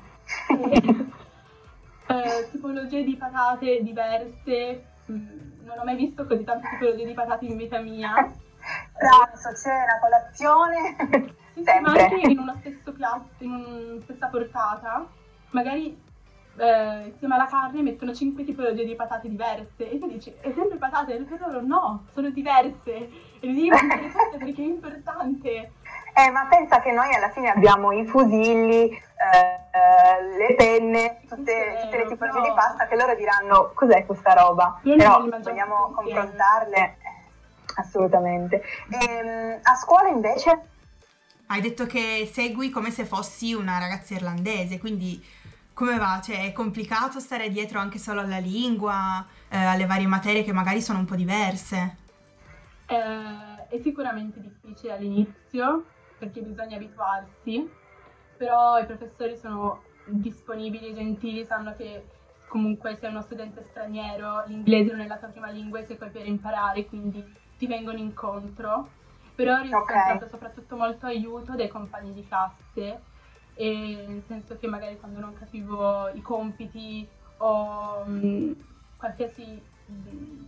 eh, 2.07 2.49
tipologie 2.51 3.03
di 3.03 3.15
patate 3.15 3.83
diverse, 3.83 4.85
mm, 5.11 5.63
non 5.63 5.79
ho 5.79 5.83
mai 5.83 5.95
visto 5.95 6.25
così 6.25 6.43
tante 6.43 6.67
tipologie 6.69 7.05
di 7.05 7.13
patate 7.13 7.45
in 7.45 7.57
vita 7.57 7.79
mia. 7.79 8.13
Pranzo, 8.97 9.53
cena, 9.61 9.99
colazione, 10.01 10.95
sì, 11.53 11.63
sì, 11.63 11.79
ma 11.81 11.91
anche 11.91 12.31
in 12.31 12.39
uno 12.39 12.55
stesso 12.59 12.93
piatto, 12.93 13.43
in 13.43 13.51
una 13.51 14.01
stessa 14.01 14.27
portata, 14.27 15.05
magari 15.51 16.01
eh, 16.57 17.07
insieme 17.07 17.35
alla 17.35 17.47
carne 17.47 17.81
mettono 17.81 18.13
5 18.13 18.43
tipologie 18.43 18.85
di 18.85 18.95
patate 18.95 19.29
diverse 19.29 19.89
e 19.89 19.99
tu 19.99 20.07
dici, 20.07 20.33
è 20.39 20.51
sempre 20.53 20.77
patate? 20.77 21.15
E 21.15 21.25
loro 21.37 21.61
no, 21.61 22.05
sono 22.11 22.29
diverse 22.29 23.24
e 23.39 23.47
devi 23.47 23.69
mettere 23.69 24.07
tutte 24.09 24.37
perché 24.37 24.61
è 24.61 24.65
importante. 24.65 25.71
Eh, 26.17 26.29
ma 26.31 26.45
pensa 26.45 26.79
che 26.81 26.91
noi 26.91 27.13
alla 27.13 27.29
fine 27.31 27.49
abbiamo 27.49 27.91
i 27.91 28.05
fusilli, 28.05 28.89
eh, 28.89 30.37
le 30.37 30.55
penne, 30.55 31.19
tutte, 31.27 31.77
tutte 31.81 31.97
le 31.97 32.05
tipologie 32.07 32.39
no. 32.39 32.45
di 32.45 32.53
pasta 32.55 32.87
che 32.87 32.95
loro 32.95 33.15
diranno 33.15 33.71
cos'è 33.73 34.05
questa 34.05 34.33
roba, 34.33 34.79
Io 34.83 34.95
però 34.95 35.25
vogliamo 35.27 35.91
confrontarle, 35.93 36.77
eh, 36.77 36.97
assolutamente. 37.75 38.63
E, 38.89 39.05
ehm, 39.05 39.59
a 39.61 39.75
scuola 39.75 40.07
invece? 40.07 40.67
Hai 41.47 41.59
detto 41.59 41.85
che 41.85 42.29
segui 42.31 42.69
come 42.69 42.91
se 42.91 43.03
fossi 43.03 43.53
una 43.53 43.77
ragazza 43.77 44.13
irlandese, 44.13 44.79
quindi 44.79 45.21
come 45.73 45.97
va? 45.97 46.21
Cioè, 46.23 46.45
è 46.45 46.51
complicato 46.53 47.19
stare 47.19 47.49
dietro 47.49 47.79
anche 47.79 47.99
solo 47.99 48.21
alla 48.21 48.37
lingua, 48.37 49.23
eh, 49.49 49.57
alle 49.57 49.85
varie 49.85 50.07
materie 50.07 50.43
che 50.43 50.53
magari 50.53 50.81
sono 50.81 50.99
un 50.99 51.05
po' 51.05 51.15
diverse? 51.15 51.97
Eh, 52.87 53.67
è 53.67 53.77
sicuramente 53.81 54.39
difficile 54.39 54.93
all'inizio 54.93 55.85
perché 56.17 56.41
bisogna 56.41 56.75
abituarsi, 56.75 57.69
però 58.37 58.79
i 58.79 58.85
professori 58.85 59.35
sono 59.37 59.81
disponibili, 60.05 60.93
gentili, 60.93 61.45
sanno 61.45 61.75
che 61.75 62.05
comunque 62.47 62.95
sei 62.95 63.09
uno 63.09 63.21
studente 63.21 63.63
straniero, 63.63 64.43
l'inglese 64.47 64.91
non 64.91 65.01
è 65.01 65.07
la 65.07 65.17
tua 65.17 65.27
prima 65.27 65.49
lingua 65.49 65.79
e 65.79 65.85
sei 65.85 65.97
qui 65.97 66.09
per 66.09 66.27
imparare, 66.27 66.85
quindi 66.85 67.23
ti 67.57 67.67
vengono 67.67 67.97
incontro. 67.97 68.89
Però 69.35 69.57
ho 69.57 69.61
riscontrato 69.61 70.15
okay. 70.15 70.29
soprattutto 70.29 70.77
molto 70.77 71.07
aiuto 71.07 71.55
dai 71.55 71.67
compagni 71.67 72.13
di 72.13 72.25
classe 72.25 73.13
nel 73.57 74.23
senso 74.27 74.57
che 74.57 74.67
magari 74.67 74.97
quando 74.97 75.19
non 75.19 75.33
capivo 75.33 76.09
i 76.09 76.21
compiti 76.21 77.07
o 77.37 78.03
mh, 78.05 78.27
mm, 78.27 78.51
qualsiasi 78.97 79.61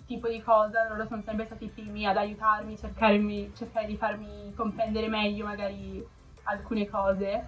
tipo 0.05 0.27
di 0.27 0.41
cosa, 0.41 0.87
loro 0.89 1.05
sono 1.07 1.21
sempre 1.25 1.45
stati 1.45 1.65
i 1.65 1.69
primi 1.69 2.05
ad 2.05 2.17
aiutarmi, 2.17 2.77
cercarmi, 2.77 3.51
cercare 3.55 3.85
di 3.85 3.97
farmi 3.97 4.53
comprendere 4.55 5.07
meglio 5.07 5.45
magari 5.45 6.05
alcune 6.43 6.89
cose 6.89 7.47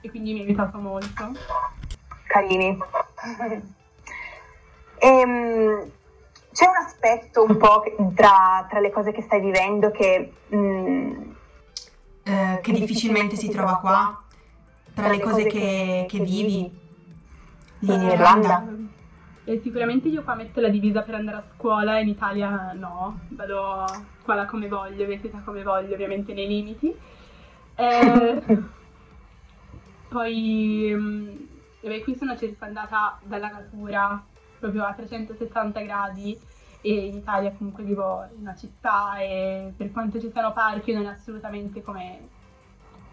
e 0.00 0.10
quindi 0.10 0.32
mi 0.32 0.40
ha 0.40 0.44
aiutato 0.44 0.78
molto. 0.78 1.32
Carini. 2.26 2.78
ehm, 4.98 5.90
c'è 6.52 6.66
un 6.66 6.76
aspetto 6.76 7.44
un 7.44 7.56
po' 7.56 7.82
tra, 8.14 8.66
tra, 8.68 8.80
le 8.80 8.90
cose 8.90 9.12
che 9.12 9.22
stai 9.22 9.40
vivendo 9.40 9.90
che, 9.90 10.32
mh, 10.46 10.56
mm, 10.56 11.30
eh, 12.22 12.60
che 12.62 12.72
difficilmente 12.72 13.36
si 13.36 13.48
trova 13.48 13.78
qua? 13.78 14.20
tra 14.96 15.08
le 15.08 15.20
cose 15.20 15.44
che, 15.44 16.06
che 16.08 16.18
vivi 16.20 16.74
lì 17.80 17.94
in 17.94 18.00
Irlanda? 18.00 18.64
Eh, 19.48 19.60
sicuramente 19.62 20.08
io 20.08 20.24
qua 20.24 20.34
metto 20.34 20.60
la 20.60 20.68
divisa 20.68 21.02
per 21.02 21.14
andare 21.14 21.36
a 21.36 21.44
scuola, 21.54 22.00
in 22.00 22.08
Italia 22.08 22.72
no, 22.72 23.20
vado 23.28 23.62
a 23.62 24.04
scuola 24.20 24.44
come 24.44 24.66
voglio, 24.66 25.06
vestita 25.06 25.40
come 25.44 25.62
voglio, 25.62 25.94
ovviamente 25.94 26.34
nei 26.34 26.48
limiti. 26.48 26.92
Eh, 27.76 28.42
poi 30.10 30.90
eh, 31.80 32.02
qui 32.02 32.16
sono 32.16 32.36
circondata 32.36 33.20
dalla 33.22 33.48
natura 33.48 34.20
proprio 34.58 34.84
a 34.84 34.92
360 34.94 35.80
gradi 35.80 36.36
e 36.80 37.06
in 37.06 37.14
Italia 37.14 37.52
comunque 37.52 37.84
vivo 37.84 38.26
in 38.34 38.40
una 38.40 38.56
città 38.56 39.16
e 39.18 39.72
per 39.76 39.92
quanto 39.92 40.18
ci 40.18 40.28
siano 40.32 40.52
parchi 40.52 40.92
non 40.92 41.04
è 41.04 41.10
assolutamente 41.10 41.84
come 41.84 42.34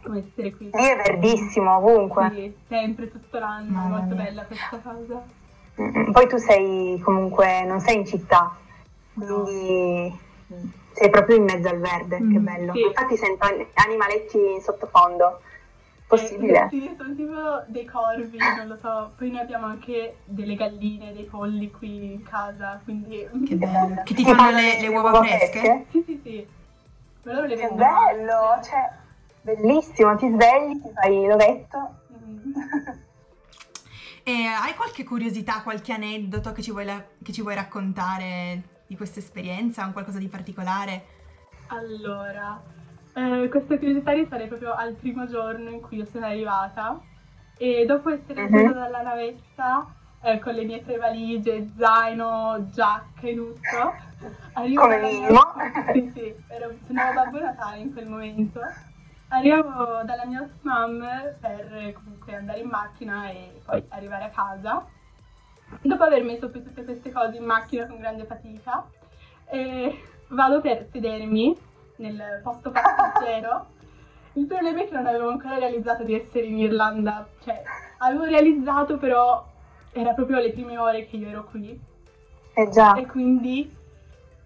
come 0.01 0.17
essere 0.17 0.51
qui. 0.55 0.65
Lì 0.65 0.83
è 0.83 0.95
verdissimo 0.95 1.77
ovunque. 1.77 2.31
Sì, 2.33 2.55
sempre 2.67 3.11
tutto 3.11 3.37
l'anno, 3.37 3.85
è 3.85 3.87
molto 3.87 4.15
bella 4.15 4.43
questa 4.45 4.79
cosa. 4.79 5.41
Mm, 5.81 6.11
poi 6.11 6.27
tu 6.27 6.37
sei 6.37 6.99
comunque, 7.03 7.63
non 7.65 7.79
sei 7.79 7.97
in 7.97 8.05
città, 8.05 8.55
quindi 9.13 10.15
sei 10.91 11.09
proprio 11.09 11.37
in 11.37 11.43
mezzo 11.43 11.67
al 11.67 11.79
verde, 11.79 12.19
mm, 12.19 12.31
che 12.31 12.39
bello. 12.39 12.73
Sì. 12.73 12.81
Infatti 12.81 13.17
sento 13.17 13.47
animaletti 13.73 14.37
in 14.37 14.61
sottofondo. 14.61 15.41
Possibile? 16.05 16.65
Eh, 16.65 16.67
sì, 16.69 16.95
sono 16.95 17.15
tipo 17.15 17.63
dei 17.67 17.85
corvi, 17.85 18.37
non 18.37 18.67
lo 18.67 18.77
so. 18.79 19.13
Poi 19.17 19.31
noi 19.31 19.39
abbiamo 19.39 19.65
anche 19.65 20.17
delle 20.25 20.53
galline, 20.53 21.11
dei 21.11 21.23
polli 21.23 21.71
qui 21.71 22.13
in 22.13 22.23
casa, 22.23 22.79
quindi... 22.83 23.27
Che 23.47 23.55
bello. 23.55 24.03
Che 24.03 24.13
ti 24.13 24.23
fanno 24.23 24.51
le, 24.51 24.79
le 24.79 24.87
uova 24.89 25.23
fresche? 25.23 25.85
Sì, 25.89 26.03
sì, 26.05 26.19
sì. 26.23 26.47
Ma 27.23 27.33
loro 27.33 27.47
le 27.47 27.55
che 27.55 27.69
bello, 27.69 28.61
cioè, 28.61 28.91
bellissimo, 29.41 30.15
ti 30.17 30.29
svegli, 30.29 30.81
ti 30.81 30.91
fai 30.93 31.25
l'ovetto. 31.25 31.95
Mm. 32.13 32.53
E 34.25 34.45
hai 34.45 34.73
qualche 34.75 35.03
curiosità, 35.03 35.61
qualche 35.61 35.91
aneddoto 35.91 36.53
che 36.53 36.61
ci 36.61 36.71
vuoi, 36.71 36.85
la- 36.85 37.03
che 37.21 37.33
ci 37.33 37.41
vuoi 37.41 37.55
raccontare 37.55 38.61
di 38.87 38.95
questa 38.95 39.19
esperienza? 39.19 39.85
Un 39.85 39.91
qualcosa 39.91 40.17
di 40.17 40.29
particolare? 40.29 41.05
Allora, 41.67 42.61
eh, 43.13 43.49
questa 43.49 43.77
curiosità 43.77 44.13
risale 44.13 44.47
proprio 44.47 44.73
al 44.73 44.93
primo 44.93 45.27
giorno 45.27 45.69
in 45.69 45.81
cui 45.81 45.97
io 45.97 46.05
sono 46.05 46.25
arrivata 46.25 47.01
e 47.57 47.83
dopo 47.85 48.11
essere 48.11 48.43
uscita 48.43 48.61
uh-huh. 48.61 48.73
dalla 48.73 49.01
navetta 49.01 49.93
eh, 50.21 50.39
con 50.39 50.53
le 50.53 50.63
mie 50.63 50.83
tre 50.85 50.97
valigie, 50.97 51.71
zaino, 51.77 52.69
giacca 52.71 53.27
e 53.27 53.35
tutto, 53.35 53.93
arrivo 54.53 54.81
Come? 54.83 54.99
Mia... 55.01 55.27
Sì, 55.91 56.11
sì, 56.13 56.33
ero, 56.47 56.73
sono 56.87 57.01
Babbo 57.13 57.39
Natale 57.39 57.79
in 57.79 57.91
quel 57.91 58.07
momento 58.07 58.61
Arrivavo 59.33 60.03
dalla 60.03 60.25
mia 60.25 60.47
mom 60.61 61.03
per 61.39 61.93
comunque 61.93 62.35
andare 62.35 62.59
in 62.59 62.67
macchina 62.67 63.31
e 63.31 63.61
poi 63.65 63.83
arrivare 63.89 64.25
a 64.25 64.29
casa. 64.29 64.85
Dopo 65.81 66.03
aver 66.03 66.23
messo 66.23 66.51
tutte 66.51 66.83
queste 66.83 67.11
cose 67.11 67.37
in 67.37 67.43
macchina 67.43 67.87
con 67.87 67.97
grande 67.97 68.25
fatica, 68.25 68.85
eh, 69.49 69.99
vado 70.27 70.61
per 70.61 70.87
sedermi 70.91 71.57
nel 71.95 72.41
posto 72.43 72.69
passeggero. 72.69 73.65
Il 74.33 74.45
problema 74.45 74.81
è 74.81 74.87
che 74.87 74.93
non 74.93 75.07
avevo 75.07 75.29
ancora 75.29 75.57
realizzato 75.57 76.03
di 76.03 76.13
essere 76.13 76.45
in 76.45 76.59
Irlanda, 76.59 77.27
cioè 77.43 77.63
avevo 77.97 78.25
realizzato 78.25 78.97
però 78.99 79.43
era 79.93 80.13
proprio 80.13 80.37
le 80.37 80.51
prime 80.51 80.77
ore 80.77 81.07
che 81.07 81.17
io 81.17 81.29
ero 81.29 81.45
qui. 81.45 81.79
Eh 82.53 82.69
già. 82.69 82.93
E 82.93 83.07
quindi 83.07 83.81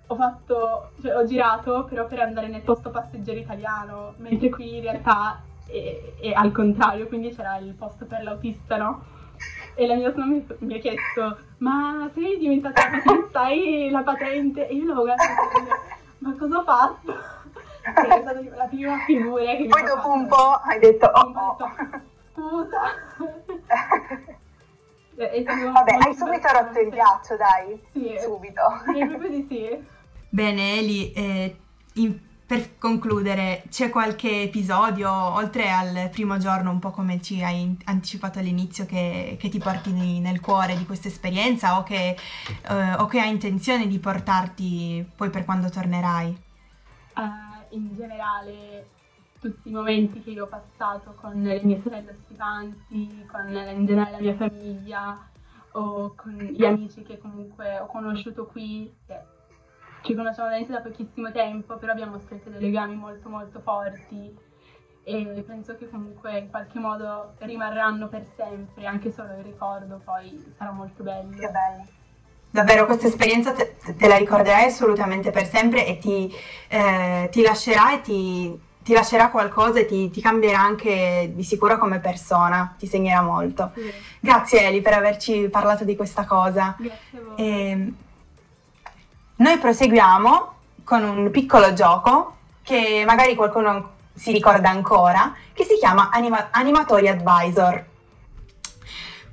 ho 0.07 0.15
fatto, 0.15 0.91
cioè 1.01 1.15
ho 1.15 1.25
girato 1.25 1.85
però 1.89 2.05
per 2.07 2.19
andare 2.19 2.47
nel 2.47 2.61
posto 2.61 2.89
passeggero 2.89 3.39
italiano, 3.39 4.13
mentre 4.17 4.49
qui 4.49 4.77
in 4.77 4.81
realtà 4.81 5.41
è, 5.67 6.13
è 6.19 6.31
al 6.31 6.51
contrario, 6.51 7.07
quindi 7.07 7.35
c'era 7.35 7.57
il 7.57 7.73
posto 7.73 8.05
per 8.05 8.23
l'autista, 8.23 8.77
no? 8.77 9.03
E 9.75 9.85
la 9.85 9.95
mia 9.95 10.11
mamma 10.15 10.41
mi, 10.59 10.73
ha 10.73 10.79
chiesto, 10.79 11.37
ma 11.57 12.09
sei 12.13 12.37
diventata 12.37 12.89
patente, 12.89 13.37
hai 13.37 13.89
la 13.91 14.01
patente? 14.01 14.67
E 14.67 14.73
io 14.73 14.85
l'avevo 14.85 15.03
guardato 15.03 15.31
ho 15.31 15.95
ma 16.19 16.35
cosa 16.35 16.57
ho 16.57 16.63
fatto? 16.63 17.13
Sì, 17.83 18.07
è 18.07 18.21
stata 18.21 18.41
la 18.55 18.65
prima 18.65 18.97
figura 19.05 19.55
che 19.55 19.67
Poi 19.67 19.83
dopo 19.83 20.11
un 20.11 20.27
po' 20.27 20.59
hai 20.63 20.79
detto, 20.79 21.05
oh, 21.05 21.31
oh. 21.35 21.57
scusa. 22.33 22.81
Vabbè, 25.17 25.97
hai 25.99 26.13
subito 26.13 26.47
rotto 26.51 26.79
il 26.79 26.89
ghiaccio, 26.89 27.37
dai. 27.37 27.81
Sì, 27.91 28.15
subito. 28.19 28.61
Proprio 28.83 29.29
di 29.29 29.45
sì. 29.49 29.95
Bene, 30.37 30.77
Eli, 30.77 31.11
eh, 31.13 31.57
in, 31.93 32.19
per 32.45 32.77
concludere, 32.77 33.63
c'è 33.69 33.89
qualche 33.89 34.43
episodio, 34.43 35.11
oltre 35.11 35.71
al 35.71 36.11
primo 36.11 36.37
giorno, 36.37 36.69
un 36.69 36.77
po' 36.77 36.91
come 36.91 37.19
ci 37.23 37.43
hai 37.43 37.75
anticipato 37.85 38.37
all'inizio, 38.37 38.85
che, 38.85 39.35
che 39.39 39.49
ti 39.49 39.57
porti 39.57 39.91
nel 40.19 40.39
cuore 40.39 40.77
di 40.77 40.85
questa 40.85 41.07
esperienza 41.07 41.79
o 41.79 41.81
che, 41.81 42.15
eh, 42.69 42.93
o 42.99 43.07
che 43.07 43.19
hai 43.19 43.31
intenzione 43.31 43.87
di 43.87 43.97
portarti 43.97 45.09
poi 45.15 45.31
per 45.31 45.43
quando 45.43 45.69
tornerai? 45.69 46.43
Uh, 47.15 47.75
in 47.75 47.95
generale, 47.95 48.89
tutti 49.39 49.69
i 49.69 49.71
momenti 49.71 50.21
che 50.21 50.29
io 50.29 50.43
ho 50.43 50.47
passato 50.47 51.15
con 51.19 51.41
le 51.41 51.63
mie 51.63 51.81
sorelle 51.81 52.11
ospitanti, 52.11 53.25
con 53.25 53.49
in 53.49 53.85
generale 53.87 54.11
la 54.11 54.19
mia 54.19 54.35
famiglia 54.35 55.29
o 55.71 56.13
con 56.15 56.33
gli 56.33 56.63
amici 56.63 57.01
che 57.01 57.17
comunque 57.17 57.79
ho 57.79 57.87
conosciuto 57.87 58.45
qui. 58.45 58.93
Che 59.07 59.35
ci 60.07 60.15
conosciamo 60.15 60.47
veramente 60.47 60.71
da 60.71 60.79
pochissimo 60.79 61.31
tempo, 61.31 61.75
però 61.75 61.91
abbiamo 61.91 62.17
stretto 62.19 62.49
dei 62.49 62.61
legami 62.61 62.95
molto 62.95 63.27
molto 63.27 63.59
forti 63.59 64.33
e 65.03 65.43
penso 65.45 65.75
che 65.77 65.89
comunque 65.89 66.37
in 66.37 66.49
qualche 66.49 66.79
modo 66.79 67.33
rimarranno 67.39 68.07
per 68.07 68.25
sempre, 68.35 68.85
anche 68.85 69.11
solo 69.11 69.33
il 69.37 69.43
ricordo 69.43 70.01
poi 70.03 70.53
sarà 70.57 70.71
molto 70.71 71.03
bello. 71.03 71.35
Che 71.35 71.49
bello. 71.49 71.87
Davvero 72.49 72.85
questa 72.85 73.07
esperienza 73.07 73.51
te, 73.51 73.75
te 73.97 74.07
la 74.07 74.17
ricorderai 74.17 74.65
assolutamente 74.65 75.31
per 75.31 75.45
sempre 75.45 75.85
e 75.85 75.97
ti, 75.97 76.33
eh, 76.69 77.27
ti 77.29 77.41
lascerà 77.41 77.93
e 77.93 78.01
ti, 78.01 78.59
ti, 78.81 78.93
lascerà 78.93 79.29
qualcosa 79.29 79.79
e 79.79 79.85
ti, 79.85 80.09
ti, 80.09 80.21
cambierà 80.21 80.59
anche 80.59 81.31
di 81.33 81.43
sicuro 81.43 81.77
come 81.77 81.99
persona, 81.99 82.75
ti 82.77 82.87
segnerà 82.87 83.21
molto. 83.21 83.71
Sì. 83.75 83.91
Grazie 84.21 84.67
Eli 84.67 84.81
per 84.81 84.93
averci 84.93 85.49
parlato 85.49 85.83
di 85.83 85.95
questa 85.97 86.25
cosa. 86.25 86.75
Grazie 86.77 87.17
a 87.17 87.21
voi. 87.21 87.35
E, 87.35 87.69
ehm, 87.69 87.95
noi 89.37 89.57
proseguiamo 89.57 90.53
con 90.83 91.03
un 91.03 91.31
piccolo 91.31 91.73
gioco 91.73 92.35
che 92.63 93.03
magari 93.05 93.35
qualcuno 93.35 93.95
si 94.13 94.31
ricorda 94.31 94.69
ancora, 94.69 95.35
che 95.53 95.63
si 95.63 95.77
chiama 95.77 96.09
Anima- 96.09 96.49
Animatori 96.51 97.07
Advisor. 97.07 97.85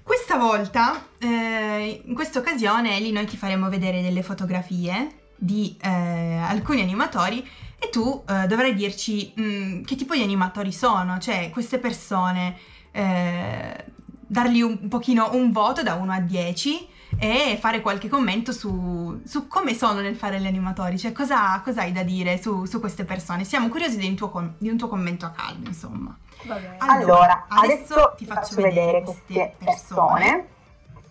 Questa 0.02 0.36
volta, 0.36 1.06
eh, 1.18 2.02
in 2.04 2.14
questa 2.14 2.38
occasione, 2.38 2.96
Eli, 2.96 3.12
noi 3.12 3.24
ti 3.24 3.38
faremo 3.38 3.70
vedere 3.70 4.02
delle 4.02 4.22
fotografie 4.22 5.22
di 5.36 5.76
eh, 5.80 6.36
alcuni 6.36 6.82
animatori 6.82 7.48
e 7.78 7.88
tu 7.88 8.22
eh, 8.28 8.46
dovrai 8.46 8.74
dirci 8.74 9.32
mh, 9.34 9.42
mm, 9.42 9.82
che 9.84 9.96
tipo 9.96 10.14
di 10.14 10.22
animatori 10.22 10.72
sono, 10.72 11.18
cioè 11.18 11.48
queste 11.50 11.78
persone, 11.78 12.58
eh, 12.92 13.84
dargli 14.26 14.60
un, 14.60 14.78
un 14.82 14.88
pochino 14.88 15.30
un 15.32 15.50
voto 15.50 15.82
da 15.82 15.94
1 15.94 16.12
a 16.12 16.20
10 16.20 16.88
e 17.18 17.56
fare 17.60 17.80
qualche 17.80 18.08
commento 18.08 18.52
su, 18.52 19.20
su, 19.24 19.46
come 19.48 19.74
sono 19.74 20.00
nel 20.00 20.16
fare 20.16 20.40
gli 20.40 20.46
animatori, 20.46 20.98
cioè 20.98 21.12
cosa, 21.12 21.60
cosa 21.62 21.82
hai 21.82 21.92
da 21.92 22.02
dire 22.02 22.40
su, 22.40 22.64
su, 22.64 22.80
queste 22.80 23.04
persone. 23.04 23.44
Siamo 23.44 23.68
curiosi 23.68 23.96
di 23.96 24.08
un, 24.08 24.14
tuo, 24.14 24.54
di 24.58 24.68
un 24.68 24.76
tuo 24.76 24.88
commento 24.88 25.26
a 25.26 25.30
caldo, 25.30 25.68
insomma. 25.68 26.16
Allora, 26.46 26.76
allora 26.78 27.44
adesso, 27.48 27.94
adesso, 27.94 28.14
ti 28.16 28.24
faccio, 28.26 28.40
faccio 28.40 28.56
vedere, 28.56 28.74
vedere 28.74 29.02
queste 29.02 29.54
persone. 29.58 29.64
persone. 29.64 30.48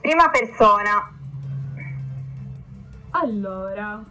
Prima 0.01 0.29
persona. 0.29 1.11
Allora, 3.11 4.03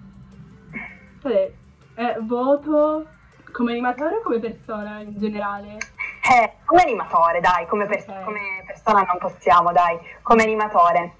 eh, 1.24 2.16
voto 2.20 3.06
come 3.52 3.72
animatore 3.72 4.16
o 4.16 4.22
come 4.22 4.38
persona 4.38 5.00
in 5.00 5.18
generale? 5.18 5.76
Eh, 6.22 6.52
come 6.64 6.82
animatore, 6.82 7.40
dai, 7.40 7.66
come, 7.66 7.86
per- 7.86 8.04
okay. 8.08 8.24
come 8.24 8.40
persona 8.66 9.02
non 9.02 9.18
possiamo, 9.18 9.72
dai, 9.72 9.98
come 10.22 10.42
animatore. 10.44 11.16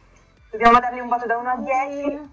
Dobbiamo 0.53 0.81
dargli 0.81 0.99
un 0.99 1.09
voto 1.09 1.25
da 1.25 1.39
1 1.39 1.51
a 1.51 1.57
10. 1.57 2.31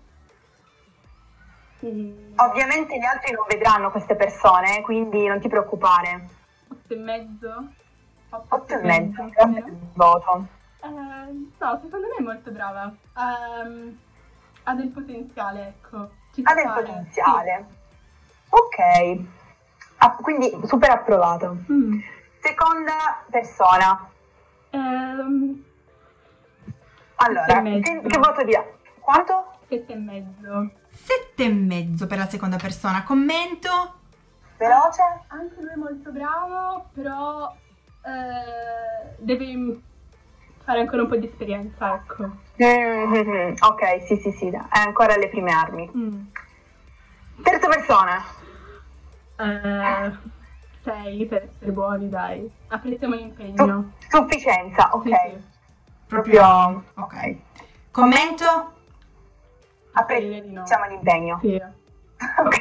Sì. 1.80 2.34
Ovviamente 2.36 2.98
gli 2.98 3.06
altri 3.06 3.32
non 3.32 3.46
vedranno 3.48 3.92
queste 3.92 4.18
persone, 4.18 4.82
quindi 4.82 5.26
non 5.26 5.40
ti 5.40 5.48
preoccupare. 5.48 6.28
8 6.70 6.94
e 6.94 6.98
mezzo? 6.98 7.68
8 8.30 8.74
e 8.74 8.82
mezzo, 8.82 9.30
grazie 9.30 9.62
per 9.62 9.72
il 9.72 9.92
voto. 9.94 10.48
Eh, 10.84 10.90
no, 10.90 11.80
secondo 11.82 12.08
me 12.08 12.16
è 12.18 12.22
molto 12.22 12.52
brava. 12.52 12.94
Um, 13.16 13.98
ha 14.64 14.74
del 14.74 14.90
potenziale, 14.90 15.68
ecco. 15.68 15.98
ha 16.44 16.54
del 16.54 16.64
fare. 16.66 16.82
potenziale. 16.82 17.66
Sì. 17.70 18.50
Ok. 18.50 19.26
Ah, 20.00 20.16
quindi 20.16 20.60
super 20.66 20.90
approvato. 20.90 21.56
Mm. 21.72 22.00
Seconda 22.42 23.24
persona. 23.30 24.10
Um, 24.72 25.64
allora, 27.22 27.62
che, 27.62 28.02
che, 28.08 28.18
voto 28.18 28.44
dia? 28.44 28.66
Quanto? 29.00 29.52
Sette 29.68 29.94
e 29.94 29.96
mezzo. 29.96 30.72
Sette 30.90 31.44
e 31.44 31.50
mezzo 31.50 32.08
per 32.08 32.18
la 32.18 32.28
seconda 32.28 32.58
persona. 32.58 33.04
Commento? 33.04 33.70
Veloce? 34.58 35.02
Anche 35.28 35.56
lui 35.62 35.72
è 35.72 35.76
molto 35.76 36.12
bravo, 36.12 36.90
però 36.94 37.54
eh, 38.04 39.16
deve 39.18 39.82
fare 40.64 40.80
ancora 40.82 41.04
un 41.04 41.08
po' 41.08 41.16
di 41.16 41.26
esperienza, 41.26 41.96
ecco. 41.96 42.30
Mm-hmm. 42.62 43.54
Ok, 43.60 44.04
sì, 44.06 44.18
sì, 44.18 44.32
sì, 44.32 44.48
è 44.50 44.80
ancora 44.86 45.14
alle 45.14 45.30
prime 45.30 45.52
armi. 45.52 45.92
Mm. 45.96 46.22
Terza 47.42 47.68
persona? 47.68 48.24
Uh, 49.38 50.16
sei 50.84 51.26
per 51.26 51.44
essere 51.50 51.72
buoni, 51.72 52.10
dai. 52.10 52.50
Apprezziamo 52.68 53.16
l'impegno. 53.16 53.94
Su- 54.08 54.18
sufficienza, 54.18 54.90
ok. 54.94 55.04
Sì, 55.04 55.10
sì. 55.10 55.49
Proprio... 56.10 56.84
Ok. 56.96 57.36
Commento? 57.92 58.74
Apprezziamo 59.92 60.88
l'impegno. 60.88 61.38
Sì. 61.40 61.54
ok. 62.40 62.58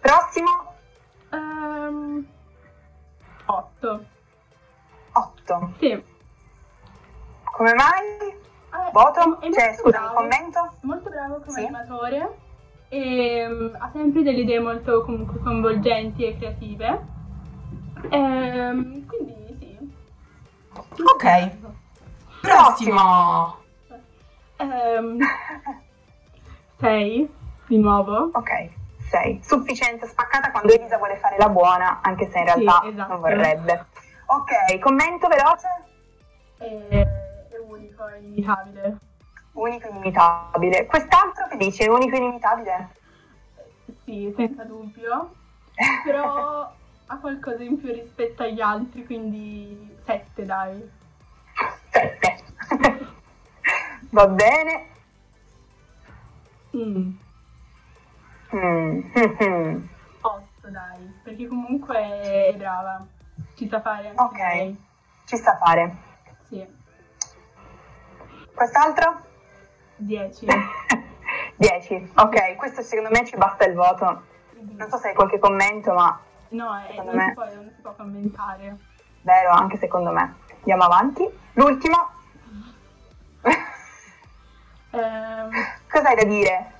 Prossimo? 0.00 0.74
Um, 1.32 2.24
8. 3.46 4.04
8? 5.14 5.72
Sì. 5.80 6.04
Come 7.42 7.74
mai? 7.74 8.28
Eh, 8.30 8.90
Voto? 8.92 9.40
È, 9.40 9.46
è 9.48 9.52
cioè, 9.52 9.74
scusa, 9.74 9.98
bravo, 9.98 10.06
un 10.06 10.14
commento? 10.14 10.74
Molto 10.82 11.10
bravo 11.10 11.40
come 11.40 11.58
sì. 11.58 11.60
animatore 11.64 12.38
e 12.88 13.46
um, 13.46 13.76
ha 13.80 13.90
sempre 13.92 14.22
delle 14.22 14.42
idee 14.42 14.60
molto 14.60 15.02
comunque 15.02 15.40
coinvolgenti 15.40 16.24
e 16.24 16.36
creative. 16.36 17.06
Ehm, 18.10 18.82
quindi 18.82 19.00
sì. 19.00 19.01
Ok. 21.00 21.50
Prossimo. 22.40 23.56
Ehm, 24.56 25.18
6 26.78 27.34
di 27.66 27.78
nuovo. 27.78 28.30
Ok. 28.32 28.70
6. 29.08 29.40
Sufficiente, 29.42 30.06
spaccata 30.06 30.50
quando 30.50 30.72
Elisa 30.72 30.96
vuole 30.96 31.16
fare 31.16 31.36
la 31.38 31.48
buona, 31.48 32.00
anche 32.02 32.30
se 32.30 32.38
in 32.38 32.44
realtà 32.44 32.80
sì, 32.82 32.88
esatto. 32.88 33.12
non 33.12 33.20
vorrebbe. 33.20 33.86
Ok, 34.26 34.78
commento 34.80 35.28
veloce? 35.28 35.68
È, 36.56 36.64
è 37.50 37.58
unico, 37.66 38.06
è 38.06 38.16
inimitabile. 38.16 38.98
Unico 39.52 39.86
e 39.86 39.90
inimitabile. 39.90 40.86
Quest'altro 40.86 41.46
che 41.48 41.56
dice 41.58 41.88
unico 41.88 42.14
e 42.14 42.18
inimitabile? 42.18 42.88
Sì, 44.04 44.32
senza 44.34 44.64
dubbio. 44.64 45.34
Però 46.04 46.72
ha 47.06 47.16
qualcosa 47.18 47.62
in 47.62 47.78
più 47.78 47.92
rispetto 47.92 48.42
agli 48.42 48.60
altri, 48.60 49.04
quindi 49.04 49.91
7 50.04 50.44
dai. 50.44 50.90
7. 51.90 52.44
Va 54.10 54.26
bene. 54.28 54.86
Mm. 56.76 57.12
Mm. 58.54 59.00
8 60.20 60.68
dai, 60.68 61.12
perché 61.22 61.46
comunque 61.46 61.96
è 61.96 62.54
brava. 62.56 63.06
Ci 63.54 63.68
sa 63.68 63.80
fare 63.80 64.08
anche 64.08 64.22
Ok, 64.22 64.38
lei. 64.38 64.84
ci 65.24 65.36
sa 65.36 65.56
fare. 65.56 65.96
Sì. 66.48 66.66
Quest'altro? 68.54 69.20
10. 69.96 70.46
10, 71.56 72.12
ok, 72.16 72.56
questo 72.56 72.82
secondo 72.82 73.10
me 73.10 73.24
ci 73.26 73.36
basta 73.36 73.64
il 73.64 73.74
voto. 73.74 74.22
Non 74.58 74.88
so 74.90 74.96
se 74.98 75.08
hai 75.08 75.14
qualche 75.14 75.38
commento, 75.38 75.92
ma... 75.92 76.18
No, 76.50 76.78
eh, 76.86 77.02
non, 77.02 77.14
me... 77.14 77.26
si 77.28 77.34
può, 77.34 77.44
non 77.44 77.72
si 77.74 77.80
può 77.80 77.94
commentare. 77.94 78.76
Vero, 79.22 79.50
anche 79.50 79.76
secondo 79.78 80.10
me. 80.10 80.34
Andiamo 80.58 80.84
avanti. 80.84 81.28
L'ultimo. 81.54 82.10
um... 84.90 85.50
Cosa 85.90 86.08
hai 86.08 86.16
da 86.16 86.24
dire? 86.24 86.72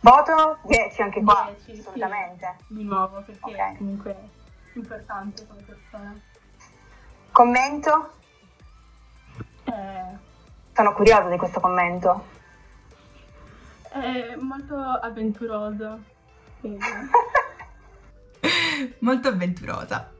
Voto 0.00 0.58
10 0.62 1.02
anche 1.02 1.22
qua, 1.22 1.52
10, 1.64 1.80
assolutamente. 1.80 2.56
Sì, 2.68 2.74
di 2.74 2.84
nuovo, 2.84 3.22
perché 3.22 3.38
okay. 3.40 3.76
comunque 3.76 4.10
è 4.12 4.76
importante 4.76 5.46
come 5.46 5.62
persona. 5.62 6.20
Commento? 7.32 8.12
Eh... 9.64 10.26
Sono 10.72 10.92
curiosa 10.92 11.28
di 11.28 11.36
questo 11.36 11.58
commento. 11.58 12.24
È 13.90 14.36
molto 14.36 14.76
avventuroso. 14.76 15.98
molto 19.00 19.28
avventurosa. 19.28 20.12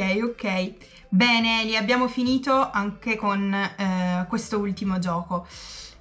Ok, 0.00 0.22
ok. 0.22 0.74
Bene, 1.10 1.64
li 1.64 1.76
abbiamo 1.76 2.08
finito 2.08 2.70
anche 2.70 3.16
con 3.16 3.52
eh, 3.52 4.24
questo 4.28 4.58
ultimo 4.58 4.98
gioco. 4.98 5.46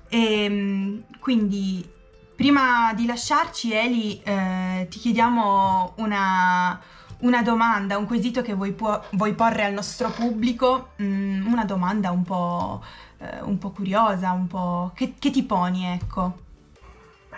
E, 0.08 0.44
ehm, 0.46 1.04
quindi, 1.20 1.86
prima 2.34 2.94
di 2.94 3.06
lasciarci, 3.06 3.74
Eli, 3.74 4.22
eh, 4.24 4.88
ti 4.90 5.00
chiediamo 5.00 5.96
una, 5.98 6.80
una, 7.20 7.42
domanda, 7.44 7.98
un 7.98 8.06
quesito 8.06 8.42
che 8.42 8.54
vuoi, 8.54 8.74
vuoi 9.12 9.34
porre 9.34 9.66
al 9.66 9.74
nostro 9.74 10.10
pubblico, 10.12 10.92
mm, 11.02 11.46
una 11.46 11.66
domanda 11.66 12.12
un 12.12 12.24
po', 12.24 12.82
eh, 13.18 13.42
un 13.42 13.58
po', 13.58 13.72
curiosa, 13.72 14.32
un 14.32 14.48
po'... 14.48 14.92
Che, 14.96 15.16
che 15.20 15.30
ti 15.30 15.44
poni, 15.44 15.86
ecco? 15.86 16.48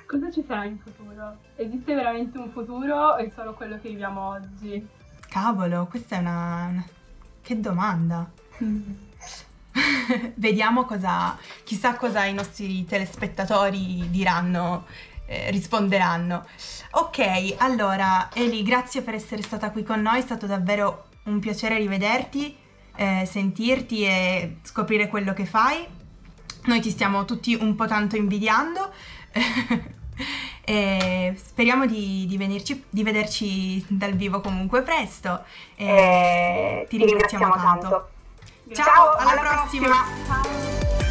Cosa 0.05 0.29
ci 0.29 0.43
sarà 0.45 0.65
in 0.65 0.77
futuro? 0.77 1.37
Esiste 1.55 1.95
veramente 1.95 2.37
un 2.37 2.51
futuro 2.51 2.95
o 2.95 3.15
è 3.15 3.31
solo 3.33 3.53
quello 3.55 3.79
che 3.81 3.89
viviamo 3.89 4.29
oggi? 4.29 4.99
Cavolo, 5.31 5.87
questa 5.89 6.17
è 6.17 6.19
una... 6.19 6.85
Che 7.41 7.57
domanda. 7.57 8.29
Vediamo 10.35 10.83
cosa... 10.83 11.37
Chissà 11.63 11.95
cosa 11.95 12.25
i 12.25 12.33
nostri 12.33 12.83
telespettatori 12.83 14.09
diranno, 14.09 14.85
eh, 15.27 15.49
risponderanno. 15.51 16.45
Ok, 16.91 17.55
allora 17.59 18.29
Eli, 18.33 18.61
grazie 18.61 19.03
per 19.03 19.13
essere 19.13 19.41
stata 19.41 19.71
qui 19.71 19.83
con 19.83 20.01
noi, 20.01 20.19
è 20.19 20.21
stato 20.21 20.47
davvero 20.47 21.05
un 21.23 21.39
piacere 21.39 21.77
rivederti, 21.77 22.53
eh, 22.97 23.25
sentirti 23.25 24.03
e 24.03 24.57
scoprire 24.63 25.07
quello 25.07 25.31
che 25.31 25.45
fai. 25.45 25.87
Noi 26.65 26.81
ti 26.81 26.89
stiamo 26.89 27.23
tutti 27.23 27.55
un 27.55 27.75
po' 27.75 27.87
tanto 27.87 28.17
invidiando. 28.17 28.91
E 30.63 31.35
speriamo 31.43 31.85
di, 31.85 32.25
di, 32.27 32.37
venirci, 32.37 32.83
di, 32.89 33.03
vederci 33.03 33.83
dal 33.87 34.13
vivo 34.13 34.41
comunque 34.41 34.81
presto. 34.81 35.43
E 35.75 36.85
ti 36.89 36.97
ringraziamo, 36.97 37.45
ringraziamo 37.45 37.55
tanto. 37.55 37.89
tanto. 37.89 38.09
Ciao, 38.73 39.15
alla, 39.15 39.31
alla 39.31 39.41
prossima. 39.41 39.87
prossima. 39.87 40.43
Ciao. 40.97 41.10